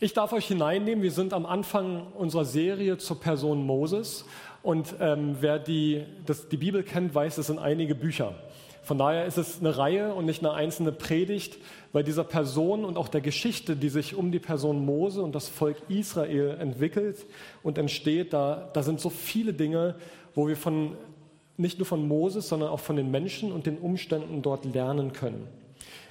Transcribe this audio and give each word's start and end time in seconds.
Ich 0.00 0.14
darf 0.14 0.32
euch 0.32 0.46
hineinnehmen, 0.46 1.02
wir 1.02 1.12
sind 1.12 1.32
am 1.32 1.46
Anfang 1.46 2.06
unserer 2.14 2.44
Serie 2.44 2.98
zur 2.98 3.20
Person 3.20 3.64
Moses 3.64 4.24
und 4.62 4.94
ähm, 5.00 5.36
wer 5.40 5.58
die, 5.58 6.04
das, 6.26 6.48
die 6.48 6.56
Bibel 6.56 6.82
kennt, 6.82 7.14
weiß, 7.14 7.38
es 7.38 7.48
sind 7.48 7.58
einige 7.58 7.94
Bücher. 7.94 8.34
Von 8.82 8.98
daher 8.98 9.26
ist 9.26 9.38
es 9.38 9.60
eine 9.60 9.78
Reihe 9.78 10.12
und 10.12 10.24
nicht 10.24 10.44
eine 10.44 10.54
einzelne 10.54 10.90
Predigt, 10.90 11.58
weil 11.92 12.02
dieser 12.02 12.24
Person 12.24 12.84
und 12.84 12.96
auch 12.96 13.08
der 13.08 13.20
Geschichte, 13.20 13.76
die 13.76 13.90
sich 13.90 14.16
um 14.16 14.32
die 14.32 14.40
Person 14.40 14.84
Mose 14.84 15.22
und 15.22 15.34
das 15.34 15.48
Volk 15.48 15.76
Israel 15.88 16.56
entwickelt 16.58 17.24
und 17.62 17.78
entsteht, 17.78 18.32
da, 18.32 18.70
da 18.72 18.82
sind 18.82 19.00
so 19.00 19.08
viele 19.08 19.52
Dinge, 19.52 19.94
wo 20.34 20.48
wir 20.48 20.56
von, 20.56 20.96
nicht 21.56 21.78
nur 21.78 21.86
von 21.86 22.08
Moses, 22.08 22.48
sondern 22.48 22.70
auch 22.70 22.80
von 22.80 22.96
den 22.96 23.10
Menschen 23.10 23.52
und 23.52 23.66
den 23.66 23.78
Umständen 23.78 24.42
dort 24.42 24.64
lernen 24.64 25.12
können. 25.12 25.46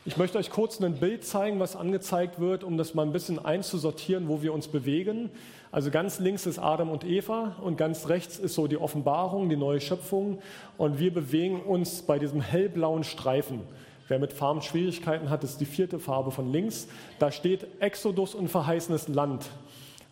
Ich 0.04 0.18
möchte 0.18 0.40
euch 0.40 0.50
kurz 0.50 0.82
ein 0.82 0.96
Bild 0.96 1.24
zeigen, 1.24 1.60
was 1.60 1.76
angezeigt 1.76 2.40
wird, 2.40 2.64
um 2.64 2.76
das 2.76 2.96
mal 2.96 3.04
ein 3.04 3.12
bisschen 3.12 3.38
einzusortieren, 3.38 4.30
wo 4.30 4.42
wir 4.42 4.52
uns 4.52 4.68
bewegen. 4.68 5.30
Also 5.72 5.92
ganz 5.92 6.18
links 6.18 6.48
ist 6.48 6.58
Adam 6.58 6.90
und 6.90 7.04
Eva 7.04 7.56
und 7.62 7.78
ganz 7.78 8.10
rechts 8.10 8.40
ist 8.40 8.56
so 8.56 8.66
die 8.66 8.78
Offenbarung, 8.78 9.48
die 9.48 9.56
neue 9.56 9.80
Schöpfung. 9.80 10.40
Und 10.80 10.98
wir 10.98 11.14
bewegen 11.14 11.62
uns 11.62 12.02
bei 12.02 12.18
diesem 12.18 12.42
hellblauen 12.42 13.04
Streifen. 13.04 13.62
Wer 14.08 14.18
mit 14.18 14.34
Farben 14.34 14.64
Schwierigkeiten 14.64 15.30
hat, 15.30 15.44
ist 15.44 15.62
die 15.62 15.66
vierte 15.66 16.00
Farbe 16.00 16.32
von 16.32 16.52
links. 16.52 16.88
Da 17.20 17.32
steht 17.32 17.68
Exodus 17.80 18.34
und 18.34 18.48
verheißenes 18.48 19.08
Land. 19.08 19.52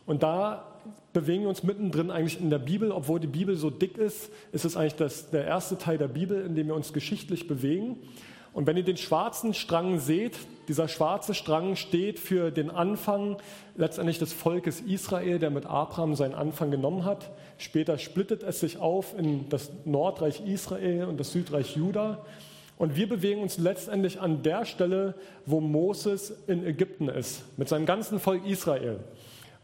Und 0.06 0.22
da 0.22 0.66
bewegen 1.14 1.42
wir 1.42 1.50
uns 1.50 1.64
mittendrin 1.64 2.12
eigentlich 2.12 2.40
in 2.40 2.52
der 2.52 2.60
Bibel. 2.60 2.92
Obwohl 2.92 3.20
die 3.20 3.26
Bibel 3.26 3.56
so 3.56 3.72
dick 3.72 3.98
ist, 3.98 4.30
ist 4.52 4.66
es 4.66 4.78
eigentlich 4.78 4.98
das, 4.98 5.32
der 5.32 5.46
erste 5.46 5.80
Teil 5.80 5.98
der 5.98 6.10
Bibel, 6.10 6.46
in 6.46 6.54
dem 6.54 6.68
wir 6.68 6.76
uns 6.76 6.94
geschichtlich 6.94 7.48
bewegen. 7.48 7.98
Und 8.54 8.68
wenn 8.68 8.78
ihr 8.78 8.84
den 8.84 8.98
schwarzen 8.98 9.54
Strang 9.54 10.00
seht, 10.00 10.38
dieser 10.68 10.88
schwarze 10.88 11.34
Strang 11.34 11.76
steht 11.76 12.20
für 12.20 12.52
den 12.52 12.70
Anfang 12.70 13.38
letztendlich 13.76 14.20
des 14.20 14.34
Volkes 14.34 14.82
Israel, 14.82 15.40
der 15.40 15.50
mit 15.50 15.66
Abraham 15.66 16.16
seinen 16.16 16.36
Anfang 16.36 16.72
genommen 16.72 17.06
hat. 17.06 17.32
Später 17.58 17.98
splittet 17.98 18.44
es 18.44 18.60
sich 18.60 18.78
auf 18.78 19.18
in 19.18 19.50
das 19.50 19.72
Nordreich 19.86 20.46
Israel 20.46 21.06
und 21.06 21.20
das 21.20 21.32
Südreich 21.32 21.76
Juda. 21.76 22.26
Und 22.78 22.96
wir 22.96 23.10
bewegen 23.10 23.42
uns 23.42 23.58
letztendlich 23.58 24.22
an 24.22 24.42
der 24.42 24.66
Stelle, 24.66 25.16
wo 25.46 25.60
Moses 25.60 26.34
in 26.48 26.66
Ägypten 26.66 27.10
ist, 27.10 27.44
mit 27.58 27.68
seinem 27.68 27.86
ganzen 27.86 28.20
Volk 28.20 28.46
Israel. 28.46 29.00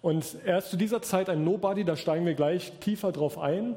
Und 0.02 0.36
er 0.46 0.60
ist 0.60 0.70
zu 0.70 0.78
dieser 0.78 1.02
Zeit 1.02 1.30
ein 1.30 1.44
Nobody, 1.44 1.84
da 1.86 1.96
steigen 1.96 2.26
wir 2.26 2.34
gleich 2.36 2.74
tiefer 2.80 3.12
drauf 3.12 3.40
ein. 3.40 3.76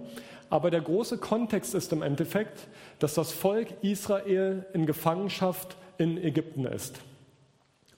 Aber 0.50 0.70
der 0.70 0.80
große 0.80 1.18
Kontext 1.18 1.74
ist 1.74 1.92
im 1.92 2.02
Endeffekt, 2.02 2.68
dass 2.98 3.14
das 3.14 3.32
Volk 3.32 3.68
Israel 3.82 4.66
in 4.72 4.86
Gefangenschaft 4.86 5.76
in 5.98 6.16
Ägypten 6.16 6.64
ist. 6.64 7.00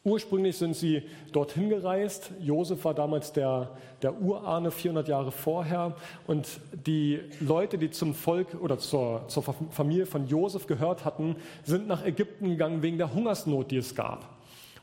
Ursprünglich 0.03 0.57
sind 0.57 0.75
sie 0.75 1.03
dorthin 1.31 1.69
gereist. 1.69 2.31
Josef 2.41 2.87
war 2.87 2.95
damals 2.95 3.35
der, 3.35 3.77
der 4.01 4.19
Urahne 4.19 4.71
400 4.71 5.09
Jahre 5.09 5.31
vorher. 5.31 5.95
Und 6.27 6.49
die 6.87 7.21
Leute, 7.39 7.77
die 7.77 7.91
zum 7.91 8.15
Volk 8.15 8.57
oder 8.63 8.79
zur, 8.79 9.29
zur 9.29 9.43
Familie 9.43 10.07
von 10.07 10.27
Josef 10.27 10.67
gehört 10.67 11.05
hatten, 11.05 11.37
sind 11.65 11.87
nach 11.87 12.03
Ägypten 12.03 12.49
gegangen 12.49 12.83
wegen 12.83 12.97
der 12.97 13.13
Hungersnot, 13.13 13.71
die 13.71 13.77
es 13.77 13.95
gab. 13.95 14.27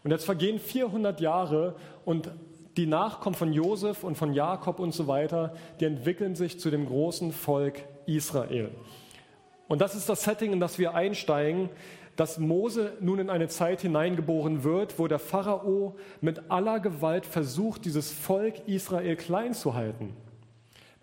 Und 0.04 0.12
jetzt 0.12 0.26
vergehen 0.26 0.60
400 0.60 1.20
Jahre 1.20 1.76
und 2.06 2.30
die 2.78 2.86
Nachkommen 2.86 3.36
von 3.36 3.52
Josef 3.52 4.04
und 4.04 4.16
von 4.16 4.34
Jakob 4.34 4.80
und 4.80 4.94
so 4.94 5.08
weiter, 5.08 5.54
die 5.80 5.86
entwickeln 5.86 6.36
sich 6.36 6.60
zu 6.60 6.70
dem 6.70 6.86
großen 6.86 7.32
Volk 7.32 7.82
Israel. 8.06 8.70
Und 9.68 9.82
das 9.82 9.96
ist 9.96 10.08
das 10.08 10.24
Setting, 10.24 10.54
in 10.54 10.60
das 10.60 10.80
wir 10.80 10.94
einsteigen, 10.94 11.70
dass 12.16 12.40
Mose 12.40 12.94
nun 13.00 13.20
in 13.20 13.30
eine 13.30 13.48
Zeit 13.48 13.82
hineingeboren 13.82 14.64
wird, 14.64 14.98
wo 14.98 15.08
der 15.08 15.20
Pharao 15.20 15.96
mit 16.22 16.50
aller 16.50 16.80
Gewalt 16.80 17.26
versucht, 17.26 17.86
dieses 17.86 18.12
Volk 18.12 18.68
Israel 18.68 19.16
klein 19.16 19.54
zu 19.54 19.74
halten. 19.74 20.16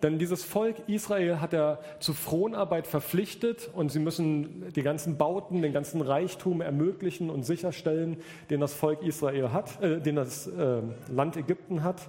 Denn 0.04 0.18
dieses 0.18 0.44
Volk 0.44 0.76
Israel 0.86 1.40
hat 1.40 1.54
er 1.54 1.78
zur 1.98 2.14
Fronarbeit 2.14 2.86
verpflichtet 2.86 3.70
und 3.72 3.90
sie 3.90 4.00
müssen 4.00 4.70
die 4.76 4.82
ganzen 4.82 5.16
Bauten, 5.16 5.62
den 5.62 5.72
ganzen 5.72 6.02
Reichtum 6.02 6.60
ermöglichen 6.60 7.30
und 7.30 7.44
sicherstellen, 7.46 8.18
den 8.50 8.60
das 8.60 8.74
Volk 8.74 9.00
Israel 9.00 9.50
hat, 9.54 9.82
äh, 9.82 10.02
den 10.02 10.16
das 10.16 10.46
äh, 10.46 10.82
Land 11.10 11.38
Ägypten 11.38 11.82
hat. 11.82 12.02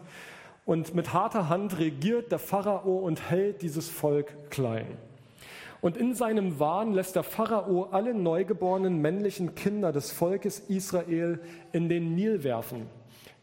Und 0.66 0.94
mit 0.94 1.14
harter 1.14 1.48
Hand 1.48 1.80
regiert 1.80 2.34
der 2.34 2.40
Pharao 2.40 2.98
und 2.98 3.30
hält 3.30 3.62
dieses 3.62 3.90
Volk 3.90 4.52
klein. 4.52 4.98
Und 5.80 5.96
in 5.96 6.16
seinem 6.16 6.60
Wahn 6.60 6.92
lässt 6.92 7.16
der 7.16 7.24
Pharao 7.24 7.84
alle 7.92 8.14
neugeborenen 8.14 9.02
männlichen 9.02 9.56
Kinder 9.56 9.94
des 9.94 10.12
Volkes 10.12 10.60
Israel 10.68 11.40
in 11.72 11.88
den 11.88 12.14
Nil 12.14 12.44
werfen 12.44 12.88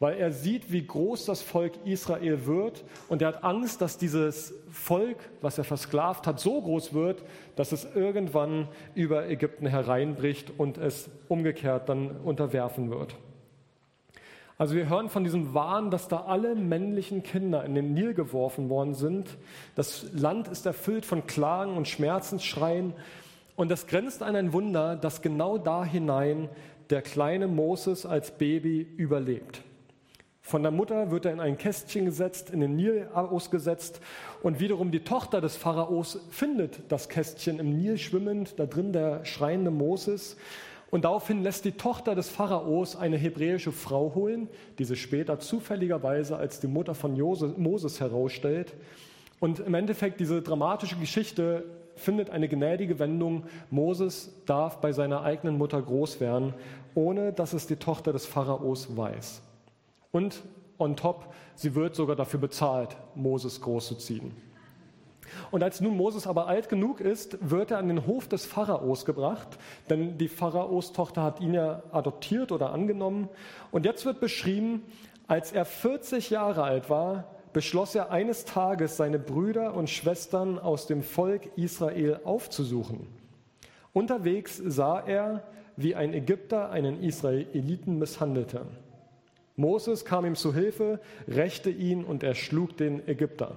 weil 0.03 0.19
er 0.19 0.33
sieht, 0.33 0.73
wie 0.73 0.85
groß 0.85 1.27
das 1.27 1.43
Volk 1.43 1.75
Israel 1.85 2.45
wird 2.45 2.83
und 3.09 3.23
er 3.23 3.29
hat 3.29 3.45
Angst, 3.45 3.81
dass 3.81 3.99
dieses 3.99 4.53
Volk, 4.69 5.17
was 5.43 5.59
er 5.59 5.65
versklavt 5.65 6.27
hat, 6.27 6.41
so 6.41 6.61
groß 6.61 6.93
wird, 6.93 7.23
dass 7.55 7.71
es 7.71 7.87
irgendwann 7.95 8.67
über 8.97 9.29
Ägypten 9.29 9.65
hereinbricht 9.69 10.55
und 10.59 10.77
es 10.77 11.09
umgekehrt 11.29 11.89
dann 11.89 12.17
unterwerfen 12.25 12.91
wird. 12.91 13.15
Also 14.59 14.75
wir 14.75 14.89
hören 14.89 15.09
von 15.09 15.23
diesem 15.23 15.55
Wahn, 15.55 15.93
dass 15.93 16.09
da 16.09 16.23
alle 16.23 16.57
männlichen 16.57 17.23
Kinder 17.23 17.65
in 17.65 17.77
den 17.77 17.95
Nil 17.95 18.13
geworfen 18.13 18.69
worden 18.69 18.95
sind. 18.95 19.39
Das 19.77 20.13
Land 20.13 20.49
ist 20.49 20.67
erfüllt 20.67 21.07
von 21.07 21.29
Klagen 21.29 21.77
und 21.77 21.87
Schmerzensschreien. 21.87 22.93
Und 23.55 23.71
das 23.71 23.87
grenzt 23.87 24.25
an 24.25 24.35
ein 24.35 24.53
Wunder, 24.53 24.97
dass 24.97 25.23
genau 25.23 25.59
da 25.59 25.85
hinein 25.85 26.49
der 26.91 27.03
kleine 27.03 27.47
Moses 27.47 28.05
als 28.05 28.33
Baby 28.33 28.81
überlebt. 28.97 29.63
Von 30.45 30.65
der 30.65 30.73
Mutter 30.73 31.13
wird 31.13 31.25
er 31.25 31.33
in 31.33 31.41
ein 31.41 31.57
Kästchen 31.57 32.05
gesetzt, 32.05 32.51
in 32.51 32.61
den 32.61 32.75
Nil 32.75 33.09
ausgesetzt 33.15 34.01
und 34.43 34.59
wiederum 34.59 34.91
die 34.91 35.05
Tochter 35.05 35.41
des 35.41 35.57
Pharaos 35.57 36.19
findet 36.31 36.81
das 36.91 37.09
Kästchen 37.09 37.61
im 37.61 37.77
Nil 37.77 37.97
schwimmend, 37.97 38.59
da 38.59 38.67
drin 38.67 38.93
der 38.93 39.25
schreiende 39.25 39.71
Moses. 39.71 40.37
Und 40.91 41.05
daraufhin 41.05 41.43
lässt 41.43 41.65
die 41.65 41.73
Tochter 41.73 42.17
des 42.17 42.29
Pharaos 42.29 42.97
eine 42.97 43.17
hebräische 43.17 43.71
Frau 43.71 44.15
holen, 44.17 44.49
die 44.79 44.85
sich 44.85 45.01
später 45.01 45.39
zufälligerweise 45.39 46.37
als 46.37 46.59
die 46.59 46.67
Mutter 46.67 46.95
von 46.95 47.17
Moses 47.17 48.01
herausstellt. 48.01 48.75
Und 49.39 49.61
im 49.61 49.75
Endeffekt 49.75 50.19
diese 50.19 50.43
dramatische 50.43 50.97
Geschichte 50.97 51.65
findet 51.95 52.31
eine 52.31 52.49
gnädige 52.49 52.99
Wendung. 52.99 53.45
Moses 53.71 54.35
darf 54.45 54.81
bei 54.81 54.93
seiner 54.93 55.23
eigenen 55.23 55.57
Mutter 55.57 55.81
groß 55.81 56.21
werden, 56.21 56.53
ohne 56.95 57.33
dass 57.33 57.53
es 57.53 57.69
die 57.69 57.77
Tochter 57.77 58.13
des 58.13 58.27
Pharaos 58.27 58.97
weiß. 58.97 59.41
Und 60.13 60.43
on 60.79 60.97
top, 60.97 61.33
sie 61.55 61.75
wird 61.75 61.97
sogar 61.97 62.17
dafür 62.17 62.39
bezahlt, 62.39 62.97
Moses 63.15 63.61
großzuziehen. 63.61 64.33
Und 65.51 65.63
als 65.63 65.81
nun 65.81 65.97
Moses 65.97 66.27
aber 66.27 66.47
alt 66.47 66.69
genug 66.69 67.01
ist, 67.01 67.39
wird 67.41 67.71
er 67.71 67.79
an 67.79 67.89
den 67.89 68.07
Hof 68.07 68.29
des 68.29 68.45
Pharaos 68.45 69.05
gebracht, 69.05 69.59
denn 69.89 70.19
die 70.19 70.29
Pharaos 70.29 70.93
Tochter 70.93 71.23
hat 71.23 71.41
ihn 71.41 71.55
ja 71.55 71.83
adoptiert 71.91 72.53
oder 72.53 72.73
angenommen. 72.73 73.29
Und 73.71 73.87
jetzt 73.87 74.05
wird 74.05 74.21
beschrieben, 74.21 74.83
als 75.27 75.53
er 75.53 75.65
40 75.65 76.31
Jahre 76.31 76.63
alt 76.63 76.91
war, 76.91 77.25
beschloss 77.53 77.95
er 77.95 78.11
eines 78.11 78.45
Tages, 78.45 78.97
seine 78.97 79.19
Brüder 79.19 79.75
und 79.75 79.91
Schwestern 79.91 80.59
aus 80.59 80.87
dem 80.87 81.03
Volk 81.03 81.57
Israel 81.57 82.21
aufzusuchen. 82.25 83.07
Unterwegs 83.93 84.61
sah 84.65 85.01
er, 85.01 85.43
wie 85.77 85.95
ein 85.95 86.13
Ägypter 86.13 86.71
einen 86.71 87.03
Israeliten 87.03 87.99
misshandelte. 87.99 88.67
Moses 89.57 90.05
kam 90.05 90.25
ihm 90.25 90.35
zu 90.35 90.55
Hilfe, 90.55 91.01
rächte 91.29 91.71
ihn 91.71 92.05
und 92.05 92.23
erschlug 92.23 92.77
den 92.77 93.07
Ägypter. 93.07 93.57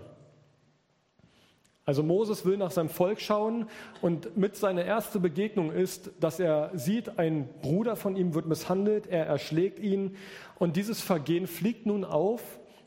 Also 1.86 2.02
Moses 2.02 2.46
will 2.46 2.58
nach 2.58 2.72
seinem 2.72 2.90
Volk 2.90 3.22
schauen 3.22 3.68
und 4.02 4.36
mit 4.36 4.56
seiner 4.56 4.82
ersten 4.82 5.22
Begegnung 5.22 5.72
ist, 5.72 6.10
dass 6.20 6.40
er 6.40 6.72
sieht, 6.74 7.20
ein 7.20 7.48
Bruder 7.62 7.96
von 7.96 8.16
ihm 8.16 8.34
wird 8.34 8.48
misshandelt, 8.48 9.06
er 9.06 9.28
erschlägt 9.28 9.80
ihn 9.80 10.16
und 10.58 10.78
dieses 10.78 11.02
Vergehen 11.02 11.46
fliegt 11.46 11.86
nun 11.86 12.04
auf 12.04 12.42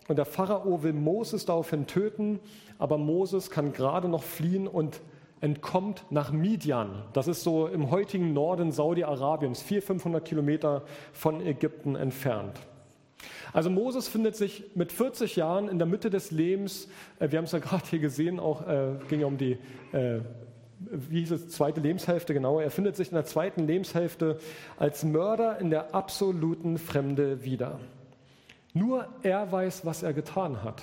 und 0.09 0.17
der 0.17 0.25
Pharao 0.25 0.83
will 0.83 0.95
Moses 0.95 1.45
daraufhin 1.45 1.87
töten, 1.87 2.41
aber 2.79 2.99
Moses 2.99 3.51
kann 3.51 3.73
gerade 3.73 4.09
noch 4.09 4.25
fliehen 4.25 4.67
und 4.67 5.01
entkommt 5.41 6.05
nach 6.11 6.33
Midian. 6.33 7.05
Das 7.13 7.29
ist 7.29 7.45
so 7.45 7.69
im 7.69 7.93
heutigen 7.93 8.33
Norden 8.33 8.73
Saudi-Arabiens, 8.73 9.63
400, 9.63 9.87
500 9.87 10.25
Kilometer 10.25 10.83
von 11.13 11.41
Ägypten 11.41 11.95
entfernt. 11.95 12.59
Also 13.53 13.71
Moses 13.71 14.09
findet 14.09 14.37
sich 14.37 14.65
mit 14.75 14.93
40 14.93 15.37
Jahren 15.37 15.69
in 15.69 15.79
der 15.79 15.87
Mitte 15.87 16.11
des 16.11 16.31
Lebens, 16.31 16.89
äh, 17.19 17.31
wir 17.31 17.39
haben 17.39 17.45
es 17.45 17.53
ja 17.53 17.59
gerade 17.61 17.85
hier 17.87 17.99
gesehen, 17.99 18.41
auch 18.41 18.67
äh, 18.67 18.95
ging 19.09 19.21
ja 19.21 19.27
um 19.27 19.39
die, 19.39 19.59
äh, 19.93 20.21
wie 20.79 21.21
hieß 21.21 21.33
es, 21.33 21.49
zweite 21.49 21.81
Lebenshälfte 21.81 22.35
genau, 22.35 22.61
er 22.61 22.71
findet 22.71 22.97
sich 22.97 23.09
in 23.09 23.15
der 23.15 23.25
zweiten 23.25 23.67
Lebenshälfte 23.67 24.39
als 24.79 25.05
Mörder 25.05 25.59
in 25.59 25.71
der 25.71 25.95
absoluten 25.95 26.79
Fremde 26.79 27.45
wieder. 27.45 27.81
Nur 28.75 29.09
er 29.23 29.51
weiß, 29.51 29.85
was 29.85 30.03
er 30.03 30.13
getan 30.13 30.63
hat. 30.63 30.83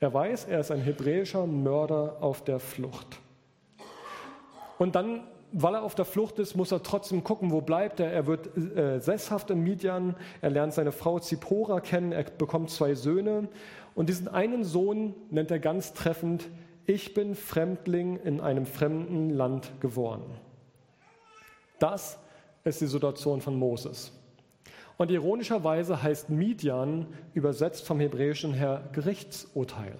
Er 0.00 0.14
weiß, 0.14 0.44
er 0.44 0.60
ist 0.60 0.70
ein 0.70 0.80
hebräischer 0.80 1.46
Mörder 1.46 2.18
auf 2.20 2.44
der 2.44 2.60
Flucht. 2.60 3.18
Und 4.78 4.94
dann 4.94 5.22
weil 5.52 5.74
er 5.74 5.82
auf 5.82 5.94
der 5.94 6.04
Flucht 6.04 6.38
ist, 6.38 6.54
muss 6.54 6.72
er 6.72 6.82
trotzdem 6.82 7.24
gucken, 7.24 7.50
wo 7.50 7.60
bleibt 7.60 8.00
er. 8.00 8.12
Er 8.12 8.26
wird 8.26 8.56
äh, 8.56 9.00
sesshaft 9.00 9.50
in 9.50 9.62
Midian, 9.62 10.14
er 10.40 10.50
lernt 10.50 10.74
seine 10.74 10.92
Frau 10.92 11.18
Zippora 11.18 11.80
kennen, 11.80 12.12
er 12.12 12.24
bekommt 12.24 12.70
zwei 12.70 12.94
Söhne. 12.94 13.48
Und 13.94 14.08
diesen 14.08 14.28
einen 14.28 14.64
Sohn 14.64 15.14
nennt 15.30 15.50
er 15.50 15.58
ganz 15.58 15.92
treffend, 15.92 16.48
ich 16.86 17.12
bin 17.12 17.34
Fremdling 17.34 18.16
in 18.16 18.40
einem 18.40 18.64
fremden 18.64 19.30
Land 19.30 19.72
geworden. 19.80 20.24
Das 21.78 22.18
ist 22.64 22.80
die 22.80 22.86
Situation 22.86 23.40
von 23.40 23.56
Moses. 23.56 24.12
Und 24.96 25.10
ironischerweise 25.10 26.02
heißt 26.02 26.30
Midian 26.30 27.06
übersetzt 27.34 27.86
vom 27.86 28.00
Hebräischen 28.00 28.52
her 28.52 28.88
Gerichtsurteil. 28.92 29.96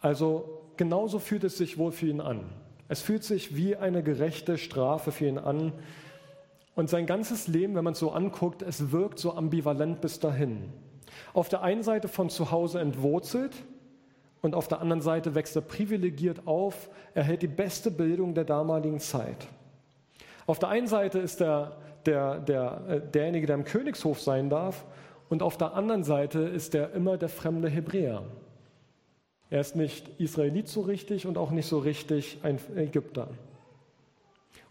Also 0.00 0.62
genauso 0.76 1.18
fühlt 1.18 1.44
es 1.44 1.58
sich 1.58 1.76
wohl 1.76 1.92
für 1.92 2.06
ihn 2.06 2.20
an. 2.20 2.44
Es 2.90 3.00
fühlt 3.00 3.22
sich 3.22 3.54
wie 3.54 3.76
eine 3.76 4.02
gerechte 4.02 4.58
Strafe 4.58 5.12
für 5.12 5.26
ihn 5.26 5.38
an. 5.38 5.72
Und 6.74 6.90
sein 6.90 7.06
ganzes 7.06 7.46
Leben, 7.46 7.76
wenn 7.76 7.84
man 7.84 7.92
es 7.92 8.00
so 8.00 8.10
anguckt, 8.10 8.62
es 8.62 8.90
wirkt 8.90 9.20
so 9.20 9.32
ambivalent 9.36 10.00
bis 10.00 10.18
dahin. 10.18 10.72
Auf 11.32 11.48
der 11.48 11.62
einen 11.62 11.84
Seite 11.84 12.08
von 12.08 12.30
zu 12.30 12.50
Hause 12.50 12.80
entwurzelt 12.80 13.54
und 14.42 14.56
auf 14.56 14.66
der 14.66 14.80
anderen 14.80 15.02
Seite 15.02 15.36
wächst 15.36 15.54
er 15.54 15.62
privilegiert 15.62 16.48
auf, 16.48 16.90
erhält 17.14 17.42
die 17.42 17.46
beste 17.46 17.92
Bildung 17.92 18.34
der 18.34 18.42
damaligen 18.42 18.98
Zeit. 18.98 19.46
Auf 20.48 20.58
der 20.58 20.70
einen 20.70 20.88
Seite 20.88 21.20
ist 21.20 21.40
er 21.40 21.76
der, 22.06 22.40
der, 22.40 22.82
äh, 22.88 23.00
derjenige, 23.00 23.46
der 23.46 23.54
im 23.54 23.64
Königshof 23.64 24.20
sein 24.20 24.50
darf, 24.50 24.84
und 25.28 25.44
auf 25.44 25.56
der 25.56 25.74
anderen 25.74 26.02
Seite 26.02 26.40
ist 26.40 26.74
er 26.74 26.92
immer 26.92 27.16
der 27.18 27.28
fremde 27.28 27.68
Hebräer. 27.68 28.24
Er 29.50 29.60
ist 29.60 29.76
nicht 29.76 30.08
Israelit 30.18 30.68
so 30.68 30.80
richtig 30.82 31.26
und 31.26 31.36
auch 31.36 31.50
nicht 31.50 31.66
so 31.66 31.78
richtig 31.78 32.38
ein 32.42 32.58
Ägypter. 32.76 33.28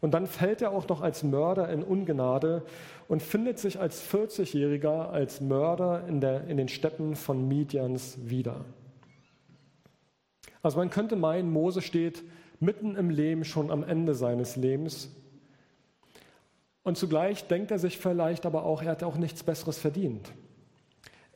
Und 0.02 0.14
dann 0.14 0.28
fällt 0.28 0.62
er 0.62 0.72
auch 0.72 0.88
noch 0.88 1.02
als 1.02 1.24
Mörder 1.24 1.70
in 1.70 1.84
Ungnade 1.84 2.64
und 3.10 3.22
findet 3.22 3.60
sich 3.60 3.80
als 3.80 4.02
40-Jähriger 4.10 5.10
als 5.10 5.42
Mörder 5.42 6.08
in, 6.08 6.22
der, 6.22 6.48
in 6.48 6.56
den 6.56 6.70
Steppen 6.70 7.16
von 7.16 7.48
Midians 7.48 8.18
wieder. 8.30 8.64
Also 10.62 10.78
man 10.78 10.90
könnte 10.90 11.18
meinen, 11.18 11.52
Mose 11.52 11.82
steht 11.82 12.24
mitten 12.62 12.96
im 12.96 13.10
Leben 13.10 13.44
schon 13.44 13.72
am 13.72 13.84
Ende 13.84 14.16
seines 14.16 14.56
Lebens 14.56 15.10
und 16.84 16.98
zugleich 16.98 17.48
denkt 17.48 17.72
er 17.72 17.80
sich 17.80 17.98
vielleicht 17.98 18.46
aber 18.46 18.64
auch, 18.64 18.82
er 18.82 18.92
hat 18.92 19.04
auch 19.04 19.18
nichts 19.18 19.44
Besseres 19.44 19.78
verdient. 19.78 20.32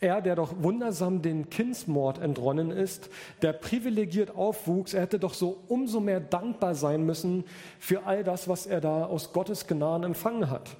Er, 0.03 0.21
der 0.21 0.35
doch 0.35 0.55
wundersam 0.57 1.21
den 1.21 1.49
Kindsmord 1.49 2.17
entronnen 2.17 2.71
ist, 2.71 3.09
der 3.41 3.53
privilegiert 3.53 4.35
aufwuchs, 4.35 4.93
er 4.93 5.03
hätte 5.03 5.17
doch 5.17 5.33
so 5.33 5.63
umso 5.69 6.01
mehr 6.01 6.19
dankbar 6.19 6.75
sein 6.75 7.05
müssen 7.05 7.45
für 7.79 8.05
all 8.05 8.25
das, 8.25 8.49
was 8.49 8.65
er 8.65 8.81
da 8.81 9.05
aus 9.05 9.31
Gottes 9.31 9.65
Gnaden 9.65 10.03
empfangen 10.03 10.49
hat. 10.49 10.75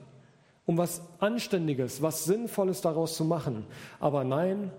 Um 0.65 0.77
was 0.77 1.01
Anständiges, 1.19 2.01
was 2.01 2.25
Sinnvolles 2.25 2.81
daraus 2.81 3.15
zu 3.15 3.23
machen. 3.23 3.65
Aber 4.01 4.25
nein, 4.25 4.73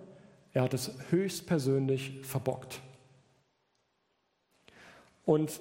er 0.52 0.64
hat 0.64 0.74
es 0.74 0.92
höchstpersönlich 1.08 2.20
verbockt. 2.20 2.82
Und 5.24 5.58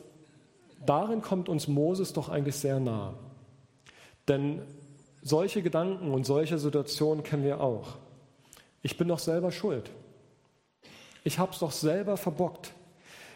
darin 0.86 1.22
kommt 1.22 1.48
uns 1.48 1.70
Moses 1.70 2.12
doch 2.12 2.28
eigentlich 2.28 2.58
sehr 2.58 2.82
nah. 2.82 3.14
Denn 4.28 4.62
solche 5.22 5.62
Gedanken 5.62 6.12
und 6.12 6.26
solche 6.26 6.60
Situationen 6.60 7.24
kennen 7.24 7.46
wir 7.46 7.62
auch. 7.62 8.03
Ich 8.84 8.98
bin 8.98 9.08
doch 9.08 9.20
selber 9.20 9.52
schuld. 9.52 9.90
Ich 11.24 11.40
habe 11.40 11.52
es 11.52 11.60
doch 11.60 11.72
selber 11.72 12.18
verbockt. 12.18 12.74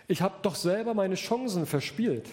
Ich 0.07 0.21
habe 0.21 0.35
doch 0.41 0.55
selber 0.55 0.93
meine 0.93 1.15
Chancen 1.15 1.65
verspielt. 1.65 2.29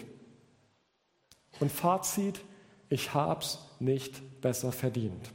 Und 1.59 1.71
Fazit, 1.71 2.41
ich 2.89 3.13
habe 3.13 3.41
es 3.41 3.59
nicht 3.79 4.41
besser 4.41 4.71
verdient. 4.71 5.31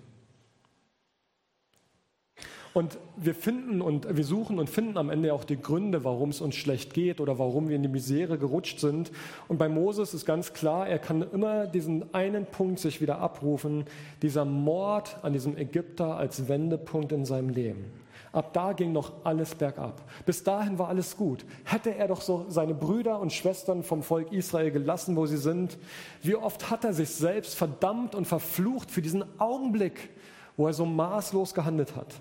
Und 2.73 2.99
wir 3.17 3.35
finden 3.35 3.81
und 3.81 4.17
wir 4.17 4.23
suchen 4.23 4.61
und 4.61 4.71
finden 4.71 4.97
am 4.97 5.11
Ende 5.11 5.35
auch 5.35 5.43
die 5.43 5.61
Gründe, 5.61 6.05
warum 6.05 6.31
es 6.31 6.41
uns 6.41 6.55
schlecht 6.55 6.95
geht 6.95 7.21
oder 7.21 7.39
warum 7.39 7.69
wir 7.69 7.75
in 7.75 7.83
die 7.83 7.89
Misere 7.89 8.39
gerutscht 8.39 8.79
sind. 8.79 9.11
Und 9.49 9.59
bei 9.59 9.69
Moses 9.69 10.15
ist 10.15 10.25
ganz 10.25 10.53
klar, 10.53 10.89
er 10.89 11.01
kann 11.01 11.23
immer 11.33 11.67
diesen 11.67 12.15
einen 12.15 12.47
Punkt 12.47 12.79
sich 12.79 13.01
wieder 13.01 13.19
abrufen, 13.19 13.85
dieser 14.23 14.45
Mord 14.45 15.17
an 15.23 15.33
diesem 15.33 15.57
Ägypter 15.57 16.17
als 16.17 16.49
Wendepunkt 16.49 17.11
in 17.11 17.25
seinem 17.25 17.49
Leben. 17.49 17.87
Ab 18.33 18.53
da 18.53 18.73
ging 18.73 18.93
noch 18.93 19.13
alles 19.25 19.57
bergab. 19.57 20.03
Bis 20.25 20.45
dahin 20.45 20.79
war 20.79 20.89
alles 20.89 21.17
gut. 21.17 21.45
Hätte 21.65 21.97
er 21.97 22.07
doch 22.07 22.21
so 22.21 22.47
seine 22.49 22.75
Brüder 22.75 23.19
und 23.19 23.33
Schwestern 23.33 23.83
vom 23.83 24.05
Volk 24.05 24.31
Israel 24.31 24.71
gelassen, 24.71 25.17
wo 25.17 25.27
sie 25.27 25.37
sind, 25.37 25.77
wie 26.23 26.37
oft 26.37 26.71
hat 26.71 26.85
er 26.85 26.93
sich 26.93 27.11
selbst 27.11 27.57
verdammt 27.57 28.15
und 28.15 28.27
verflucht 28.27 28.93
für 28.93 29.03
diesen 29.03 29.25
Augenblick, 29.41 30.11
wo 30.57 30.69
er 30.69 30.73
so 30.73 30.87
maßlos 30.87 31.55
gehandelt 31.55 31.97
hat. 31.97 32.21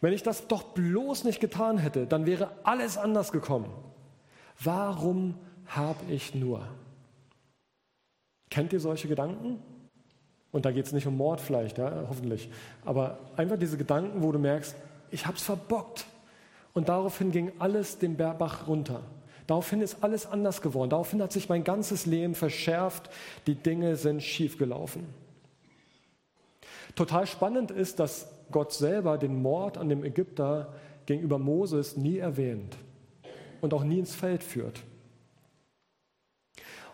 Wenn 0.00 0.12
ich 0.12 0.22
das 0.22 0.46
doch 0.46 0.62
bloß 0.62 1.24
nicht 1.24 1.40
getan 1.40 1.78
hätte, 1.78 2.06
dann 2.06 2.26
wäre 2.26 2.50
alles 2.64 2.96
anders 2.96 3.32
gekommen. 3.32 3.70
Warum 4.58 5.34
habe 5.66 6.00
ich 6.10 6.34
nur? 6.34 6.66
Kennt 8.50 8.72
ihr 8.72 8.80
solche 8.80 9.08
Gedanken? 9.08 9.62
Und 10.52 10.64
da 10.64 10.72
geht 10.72 10.86
es 10.86 10.92
nicht 10.92 11.06
um 11.06 11.16
Mord 11.16 11.40
vielleicht, 11.40 11.78
ja, 11.78 12.06
hoffentlich. 12.08 12.50
Aber 12.84 13.18
einfach 13.36 13.56
diese 13.56 13.76
Gedanken, 13.76 14.22
wo 14.22 14.32
du 14.32 14.38
merkst, 14.38 14.74
ich 15.10 15.26
habe 15.26 15.36
es 15.36 15.42
verbockt. 15.42 16.06
Und 16.72 16.88
daraufhin 16.88 17.30
ging 17.30 17.52
alles 17.58 17.98
den 17.98 18.16
Bach 18.16 18.66
runter. 18.66 19.02
Daraufhin 19.46 19.80
ist 19.80 20.02
alles 20.02 20.26
anders 20.26 20.62
geworden. 20.62 20.90
Daraufhin 20.90 21.22
hat 21.22 21.32
sich 21.32 21.48
mein 21.48 21.64
ganzes 21.64 22.06
Leben 22.06 22.34
verschärft. 22.34 23.10
Die 23.46 23.56
Dinge 23.56 23.96
sind 23.96 24.22
schiefgelaufen. 24.22 25.06
Total 26.94 27.26
spannend 27.26 27.70
ist, 27.70 27.98
dass 27.98 28.28
Gott 28.50 28.72
selber 28.72 29.18
den 29.18 29.40
Mord 29.40 29.78
an 29.78 29.88
dem 29.88 30.04
Ägypter 30.04 30.72
gegenüber 31.06 31.38
Moses 31.38 31.96
nie 31.96 32.18
erwähnt 32.18 32.76
und 33.60 33.74
auch 33.74 33.84
nie 33.84 33.98
ins 33.98 34.14
Feld 34.14 34.42
führt. 34.42 34.82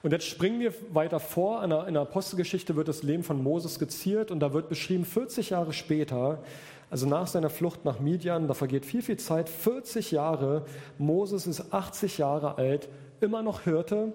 Und 0.03 0.13
jetzt 0.13 0.27
springen 0.27 0.61
wir 0.61 0.73
weiter 0.93 1.19
vor. 1.19 1.65
In 1.65 1.71
der, 1.71 2.03
Apostelgeschichte 2.03 2.77
wird 2.77 2.87
das 2.87 3.03
Leben 3.03 3.25
von 3.25 3.43
Moses 3.43 3.75
skizziert 3.75 4.31
und 4.31 4.41
da 4.41 4.53
wird 4.53 4.69
beschrieben, 4.69 5.05
40 5.05 5.51
Jahre 5.51 5.73
später, 5.73 6.43
also 6.91 7.09
nach 7.09 7.27
seiner 7.27 7.51
Flucht 7.51 7.85
nach 7.85 7.99
Midian, 7.99 8.47
da 8.47 8.55
vergeht 8.55 8.87
viel, 8.87 9.03
viel 9.03 9.17
Zeit, 9.17 9.49
40 9.49 10.13
Jahre, 10.13 10.65
Moses 10.99 11.47
ist 11.47 11.73
80 11.73 12.19
Jahre 12.19 12.57
alt, 12.57 12.89
immer 13.21 13.43
noch 13.43 13.63
Hirte, 13.63 14.13